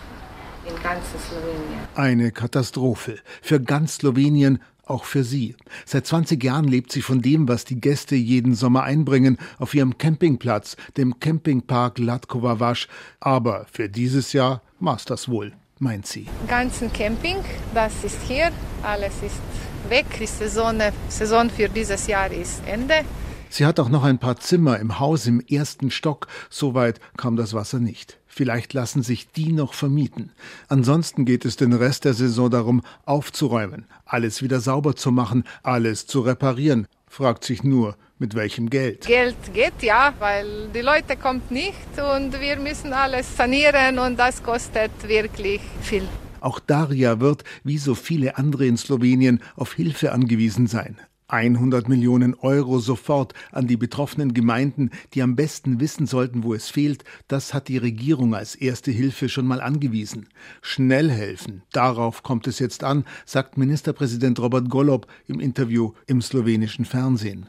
in 0.67 0.81
ganz 0.81 1.05
Slowenien. 1.27 1.79
Eine 1.93 2.31
Katastrophe 2.31 3.19
für 3.43 3.61
ganz 3.61 3.97
Slowenien, 3.97 4.57
auch 4.87 5.03
für 5.03 5.23
sie. 5.23 5.55
Seit 5.85 6.07
20 6.07 6.43
Jahren 6.43 6.67
lebt 6.67 6.91
sie 6.91 7.03
von 7.03 7.21
dem, 7.21 7.47
was 7.47 7.63
die 7.63 7.79
Gäste 7.79 8.15
jeden 8.15 8.55
Sommer 8.55 8.81
einbringen, 8.81 9.37
auf 9.59 9.75
ihrem 9.75 9.99
Campingplatz, 9.99 10.77
dem 10.97 11.19
Campingpark 11.19 11.99
Latkova 11.99 12.59
Vasch. 12.59 12.87
Aber 13.19 13.67
für 13.71 13.87
dieses 13.87 14.33
Jahr 14.33 14.63
war's 14.79 15.05
das 15.05 15.29
wohl 15.29 15.53
meint 15.83 16.07
sie. 16.07 16.25
Ganzen 16.47 16.91
Camping, 16.91 17.37
das 17.73 18.03
ist 18.03 18.17
hier, 18.27 18.51
alles 18.81 19.13
ist 19.21 19.41
weg. 19.89 20.05
Die 20.19 20.25
Saison, 20.25 20.79
Saison 21.09 21.49
für 21.49 21.69
dieses 21.69 22.07
Jahr 22.07 22.31
ist 22.31 22.61
Ende. 22.65 23.05
Sie 23.49 23.67
hat 23.67 23.79
auch 23.79 23.89
noch 23.89 24.03
ein 24.03 24.17
paar 24.17 24.37
Zimmer 24.37 24.79
im 24.79 24.99
Haus 24.99 25.27
im 25.27 25.39
ersten 25.39 25.91
Stock. 25.91 26.27
Soweit 26.49 26.99
kam 27.17 27.35
das 27.35 27.53
Wasser 27.53 27.79
nicht. 27.79 28.17
Vielleicht 28.25 28.73
lassen 28.73 29.03
sich 29.03 29.31
die 29.31 29.51
noch 29.51 29.75
vermieten. 29.75 30.31
Ansonsten 30.69 31.23
geht 31.23 31.45
es 31.45 31.55
den 31.55 31.71
Rest 31.73 32.05
der 32.05 32.15
Saison 32.15 32.49
darum, 32.49 32.81
aufzuräumen, 33.05 33.85
alles 34.05 34.41
wieder 34.41 34.59
sauber 34.59 34.95
zu 34.95 35.11
machen, 35.11 35.43
alles 35.61 36.07
zu 36.07 36.21
reparieren. 36.21 36.87
Fragt 37.07 37.43
sich 37.43 37.63
nur, 37.63 37.95
mit 38.23 38.35
welchem 38.35 38.69
Geld? 38.69 39.05
Geld 39.05 39.35
geht 39.53 39.79
ja, 39.81 40.13
weil 40.19 40.69
die 40.73 40.79
Leute 40.79 41.17
kommen 41.17 41.41
nicht 41.49 41.91
und 42.15 42.39
wir 42.39 42.55
müssen 42.55 42.93
alles 42.93 43.35
sanieren 43.35 43.99
und 43.99 44.17
das 44.17 44.41
kostet 44.41 44.91
wirklich 45.05 45.59
viel. 45.81 46.07
Auch 46.39 46.59
Daria 46.59 47.19
wird, 47.19 47.43
wie 47.65 47.77
so 47.77 47.95
viele 47.95 48.37
andere 48.37 48.65
in 48.65 48.77
Slowenien, 48.77 49.41
auf 49.57 49.73
Hilfe 49.73 50.13
angewiesen 50.13 50.67
sein. 50.67 50.97
100 51.27 51.89
Millionen 51.89 52.35
Euro 52.35 52.79
sofort 52.79 53.33
an 53.51 53.67
die 53.67 53.77
betroffenen 53.77 54.33
Gemeinden, 54.33 54.91
die 55.13 55.21
am 55.21 55.35
besten 55.35 55.79
wissen 55.79 56.07
sollten, 56.07 56.43
wo 56.43 56.53
es 56.53 56.69
fehlt, 56.69 57.03
das 57.27 57.53
hat 57.53 57.67
die 57.67 57.77
Regierung 57.77 58.35
als 58.35 58.55
erste 58.55 58.91
Hilfe 58.91 59.29
schon 59.29 59.47
mal 59.47 59.61
angewiesen. 59.61 60.27
Schnell 60.61 61.09
helfen, 61.09 61.63
darauf 61.71 62.23
kommt 62.23 62.47
es 62.47 62.59
jetzt 62.59 62.83
an, 62.83 63.05
sagt 63.25 63.57
Ministerpräsident 63.57 64.39
Robert 64.39 64.69
Golob 64.69 65.07
im 65.27 65.39
Interview 65.39 65.93
im 66.07 66.21
slowenischen 66.21 66.85
Fernsehen. 66.85 67.47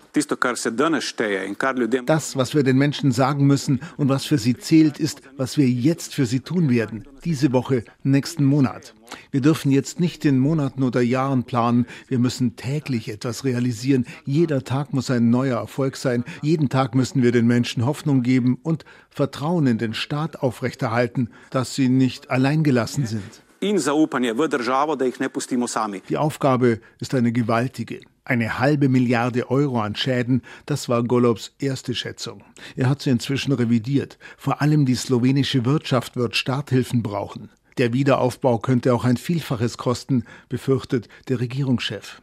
Das, 2.06 2.36
was 2.36 2.54
wir 2.54 2.62
den 2.62 2.78
Menschen 2.78 3.12
sagen 3.12 3.46
müssen 3.46 3.80
und 3.96 4.08
was 4.08 4.24
für 4.24 4.38
sie 4.38 4.56
zählt, 4.56 4.98
ist, 4.98 5.22
was 5.36 5.56
wir 5.56 5.68
jetzt 5.68 6.14
für 6.14 6.26
sie 6.26 6.40
tun 6.40 6.70
werden, 6.70 7.04
diese 7.24 7.52
Woche, 7.52 7.84
nächsten 8.02 8.44
Monat. 8.44 8.94
Wir 9.30 9.40
dürfen 9.40 9.70
jetzt 9.70 10.00
nicht 10.00 10.24
in 10.24 10.38
Monaten 10.38 10.82
oder 10.82 11.00
Jahren 11.00 11.44
planen. 11.44 11.86
Wir 12.08 12.18
müssen 12.18 12.56
täglich 12.56 13.08
etwas 13.08 13.44
realisieren. 13.44 14.06
Jeder 14.24 14.64
Tag 14.64 14.92
muss 14.92 15.10
ein 15.10 15.30
neuer 15.30 15.58
Erfolg 15.58 15.96
sein. 15.96 16.24
Jeden 16.42 16.68
Tag 16.68 16.94
müssen 16.94 17.22
wir 17.22 17.32
den 17.32 17.46
Menschen 17.46 17.84
Hoffnung 17.84 18.22
geben 18.22 18.58
und 18.62 18.84
Vertrauen 19.10 19.66
in 19.66 19.78
den 19.78 19.94
Staat 19.94 20.36
aufrechterhalten, 20.42 21.30
dass 21.50 21.74
sie 21.74 21.88
nicht 21.88 22.30
alleingelassen 22.30 23.06
sind. 23.06 23.42
Die 26.08 26.18
Aufgabe 26.18 26.80
ist 27.00 27.14
eine 27.14 27.32
gewaltige. 27.32 28.00
Eine 28.26 28.58
halbe 28.58 28.88
Milliarde 28.88 29.50
Euro 29.50 29.80
an 29.80 29.96
Schäden, 29.96 30.42
das 30.66 30.88
war 30.88 31.02
Golobs 31.02 31.54
erste 31.58 31.94
Schätzung. 31.94 32.42
Er 32.76 32.88
hat 32.88 33.02
sie 33.02 33.10
inzwischen 33.10 33.52
revidiert. 33.52 34.18
Vor 34.36 34.62
allem 34.62 34.86
die 34.86 34.94
slowenische 34.94 35.64
Wirtschaft 35.64 36.16
wird 36.16 36.36
Starthilfen 36.36 37.02
brauchen. 37.02 37.50
Der 37.78 37.92
Wiederaufbau 37.92 38.58
könnte 38.58 38.94
auch 38.94 39.04
ein 39.04 39.16
Vielfaches 39.16 39.78
kosten, 39.78 40.24
befürchtet 40.48 41.08
der 41.28 41.40
Regierungschef. 41.40 42.22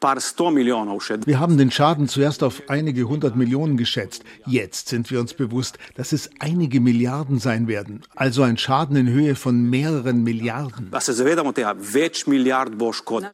Wir 0.00 1.40
haben 1.40 1.56
den 1.56 1.70
Schaden 1.70 2.08
zuerst 2.08 2.42
auf 2.42 2.62
einige 2.68 3.04
hundert 3.04 3.34
Millionen 3.34 3.76
geschätzt. 3.76 4.24
Jetzt 4.46 4.88
sind 4.88 5.10
wir 5.10 5.20
uns 5.20 5.34
bewusst, 5.34 5.78
dass 5.94 6.12
es 6.12 6.30
einige 6.38 6.80
Milliarden 6.80 7.38
sein 7.38 7.66
werden. 7.66 8.02
Also 8.14 8.42
ein 8.42 8.58
Schaden 8.58 8.96
in 8.96 9.08
Höhe 9.08 9.34
von 9.34 9.70
mehreren 9.70 10.22
Milliarden. 10.22 10.88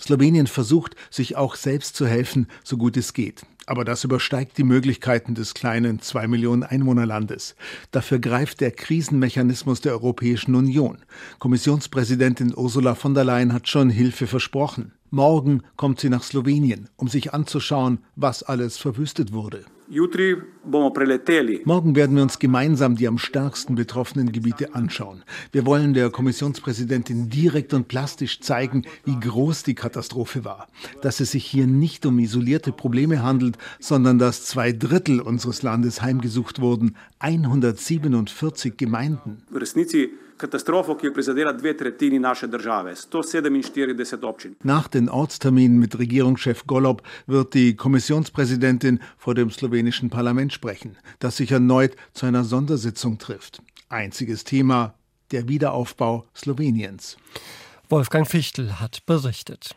Slowenien 0.00 0.46
versucht, 0.46 0.94
sich 1.10 1.36
auch 1.36 1.56
selbst 1.56 1.96
zu 1.96 2.06
helfen, 2.06 2.46
so 2.62 2.76
gut 2.76 2.96
es 2.96 3.12
geht. 3.12 3.42
Aber 3.66 3.84
das 3.84 4.04
übersteigt 4.04 4.58
die 4.58 4.64
Möglichkeiten 4.64 5.34
des 5.34 5.54
kleinen 5.54 6.00
zwei 6.00 6.26
Millionen 6.26 6.62
Einwohnerlandes. 6.62 7.54
Dafür 7.90 8.18
greift 8.18 8.60
der 8.60 8.72
Krisenmechanismus 8.72 9.80
der 9.80 9.92
Europäischen 9.92 10.54
Union. 10.54 10.98
Kommissionspräsidentin 11.38 12.54
Ursula 12.56 12.94
von 12.94 13.14
der 13.14 13.24
Leyen 13.24 13.52
hat 13.52 13.68
schon 13.68 13.90
Hilfe 13.90 14.26
versprochen. 14.26 14.92
Morgen 15.14 15.62
kommt 15.76 16.00
sie 16.00 16.08
nach 16.08 16.22
Slowenien, 16.22 16.88
um 16.96 17.06
sich 17.06 17.34
anzuschauen, 17.34 17.98
was 18.16 18.42
alles 18.42 18.78
verwüstet 18.78 19.34
wurde. 19.34 19.66
Morgen 19.90 21.96
werden 21.96 22.16
wir 22.16 22.22
uns 22.22 22.38
gemeinsam 22.38 22.96
die 22.96 23.06
am 23.06 23.18
stärksten 23.18 23.74
betroffenen 23.74 24.32
Gebiete 24.32 24.74
anschauen. 24.74 25.22
Wir 25.52 25.66
wollen 25.66 25.92
der 25.92 26.08
Kommissionspräsidentin 26.08 27.28
direkt 27.28 27.74
und 27.74 27.88
plastisch 27.88 28.40
zeigen, 28.40 28.86
wie 29.04 29.20
groß 29.20 29.64
die 29.64 29.74
Katastrophe 29.74 30.46
war. 30.46 30.68
Dass 31.02 31.20
es 31.20 31.32
sich 31.32 31.44
hier 31.44 31.66
nicht 31.66 32.06
um 32.06 32.18
isolierte 32.18 32.72
Probleme 32.72 33.22
handelt, 33.22 33.58
sondern 33.80 34.18
dass 34.18 34.46
zwei 34.46 34.72
Drittel 34.72 35.20
unseres 35.20 35.62
Landes 35.62 36.00
heimgesucht 36.00 36.62
wurden, 36.62 36.96
147 37.18 38.78
Gemeinden. 38.78 39.42
Katastrophe, 40.42 40.96
ki 40.98 41.06
je 41.06 41.12
prizadela 41.14 41.52
dve 41.54 41.76
tretjini 41.78 42.18
naše 42.18 42.46
države, 42.50 42.96
147 42.96 44.24
občin. 44.26 44.54
Nach 44.64 44.88
den 44.88 45.08
Ortsterminen 45.08 45.78
mit 45.78 45.94
Regierungschef 45.94 46.66
Golob 46.66 47.02
wird 47.26 47.54
die 47.54 47.76
Kommissionspräsidentin 47.76 48.98
vor 49.18 49.34
dem 49.34 49.50
slowenischen 49.50 50.10
Parlament 50.10 50.52
sprechen, 50.52 50.96
das 51.18 51.36
sich 51.36 51.52
erneut 51.52 51.96
zu 52.12 52.26
einer 52.26 52.44
Sondersitzung 52.44 53.18
trifft. 53.18 53.62
Einziges 53.88 54.42
Thema 54.44 54.94
der 55.30 55.46
Wiederaufbau 55.46 56.24
Sloweniens. 56.34 57.16
Wolfgang 57.88 58.26
Fichtel 58.26 58.80
hat 58.80 59.06
berichtet. 59.06 59.76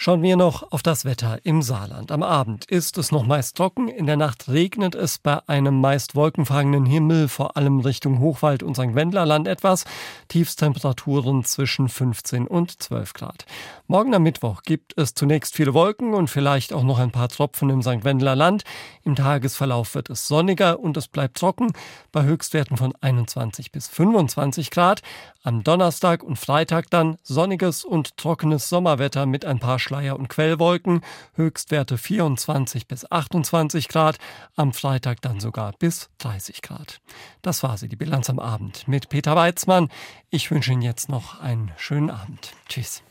Schauen 0.00 0.22
wir 0.22 0.36
noch 0.36 0.70
auf 0.70 0.84
das 0.84 1.04
Wetter 1.04 1.40
im 1.42 1.60
Saarland. 1.60 2.12
Am 2.12 2.22
Abend 2.22 2.64
ist 2.66 2.98
es 2.98 3.10
noch 3.10 3.26
meist 3.26 3.56
trocken, 3.56 3.88
in 3.88 4.06
der 4.06 4.16
Nacht 4.16 4.48
regnet 4.48 4.94
es 4.94 5.18
bei 5.18 5.40
einem 5.48 5.80
meist 5.80 6.14
wolkenfangenen 6.14 6.86
Himmel, 6.86 7.26
vor 7.26 7.56
allem 7.56 7.80
Richtung 7.80 8.20
Hochwald 8.20 8.62
und 8.62 8.76
St. 8.76 8.94
Wendlerland 8.94 9.48
etwas. 9.48 9.86
Tiefstemperaturen 10.28 11.42
zwischen 11.42 11.88
15 11.88 12.46
und 12.46 12.80
12 12.80 13.12
Grad. 13.12 13.44
Morgen 13.88 14.14
am 14.14 14.22
Mittwoch 14.22 14.62
gibt 14.62 14.96
es 14.96 15.14
zunächst 15.14 15.56
viele 15.56 15.74
Wolken 15.74 16.14
und 16.14 16.30
vielleicht 16.30 16.72
auch 16.72 16.84
noch 16.84 17.00
ein 17.00 17.10
paar 17.10 17.28
Tropfen 17.28 17.68
im 17.68 17.82
St. 17.82 18.04
Wendlerland. 18.04 18.62
Im 19.02 19.16
Tagesverlauf 19.16 19.96
wird 19.96 20.10
es 20.10 20.28
sonniger 20.28 20.78
und 20.78 20.96
es 20.96 21.08
bleibt 21.08 21.38
trocken 21.38 21.72
bei 22.12 22.22
Höchstwerten 22.22 22.76
von 22.76 22.92
21 23.00 23.72
bis 23.72 23.88
25 23.88 24.70
Grad. 24.70 25.02
Am 25.42 25.64
Donnerstag 25.64 26.22
und 26.22 26.38
Freitag 26.38 26.88
dann 26.90 27.16
sonniges 27.24 27.84
und 27.84 28.16
trockenes 28.16 28.68
Sommerwetter 28.68 29.26
mit 29.26 29.44
ein 29.44 29.58
paar 29.58 29.80
Schleier- 29.88 30.18
und 30.18 30.28
Quellwolken, 30.28 31.00
Höchstwerte 31.34 31.96
24 31.96 32.86
bis 32.86 33.10
28 33.10 33.88
Grad, 33.88 34.18
am 34.54 34.74
Freitag 34.74 35.22
dann 35.22 35.40
sogar 35.40 35.72
bis 35.78 36.10
30 36.18 36.60
Grad. 36.60 37.00
Das 37.40 37.62
war 37.62 37.78
sie, 37.78 37.88
die 37.88 37.96
Bilanz 37.96 38.28
am 38.28 38.38
Abend 38.38 38.86
mit 38.86 39.08
Peter 39.08 39.34
Weizmann. 39.34 39.88
Ich 40.28 40.50
wünsche 40.50 40.72
Ihnen 40.72 40.82
jetzt 40.82 41.08
noch 41.08 41.40
einen 41.40 41.72
schönen 41.78 42.10
Abend. 42.10 42.52
Tschüss. 42.68 43.02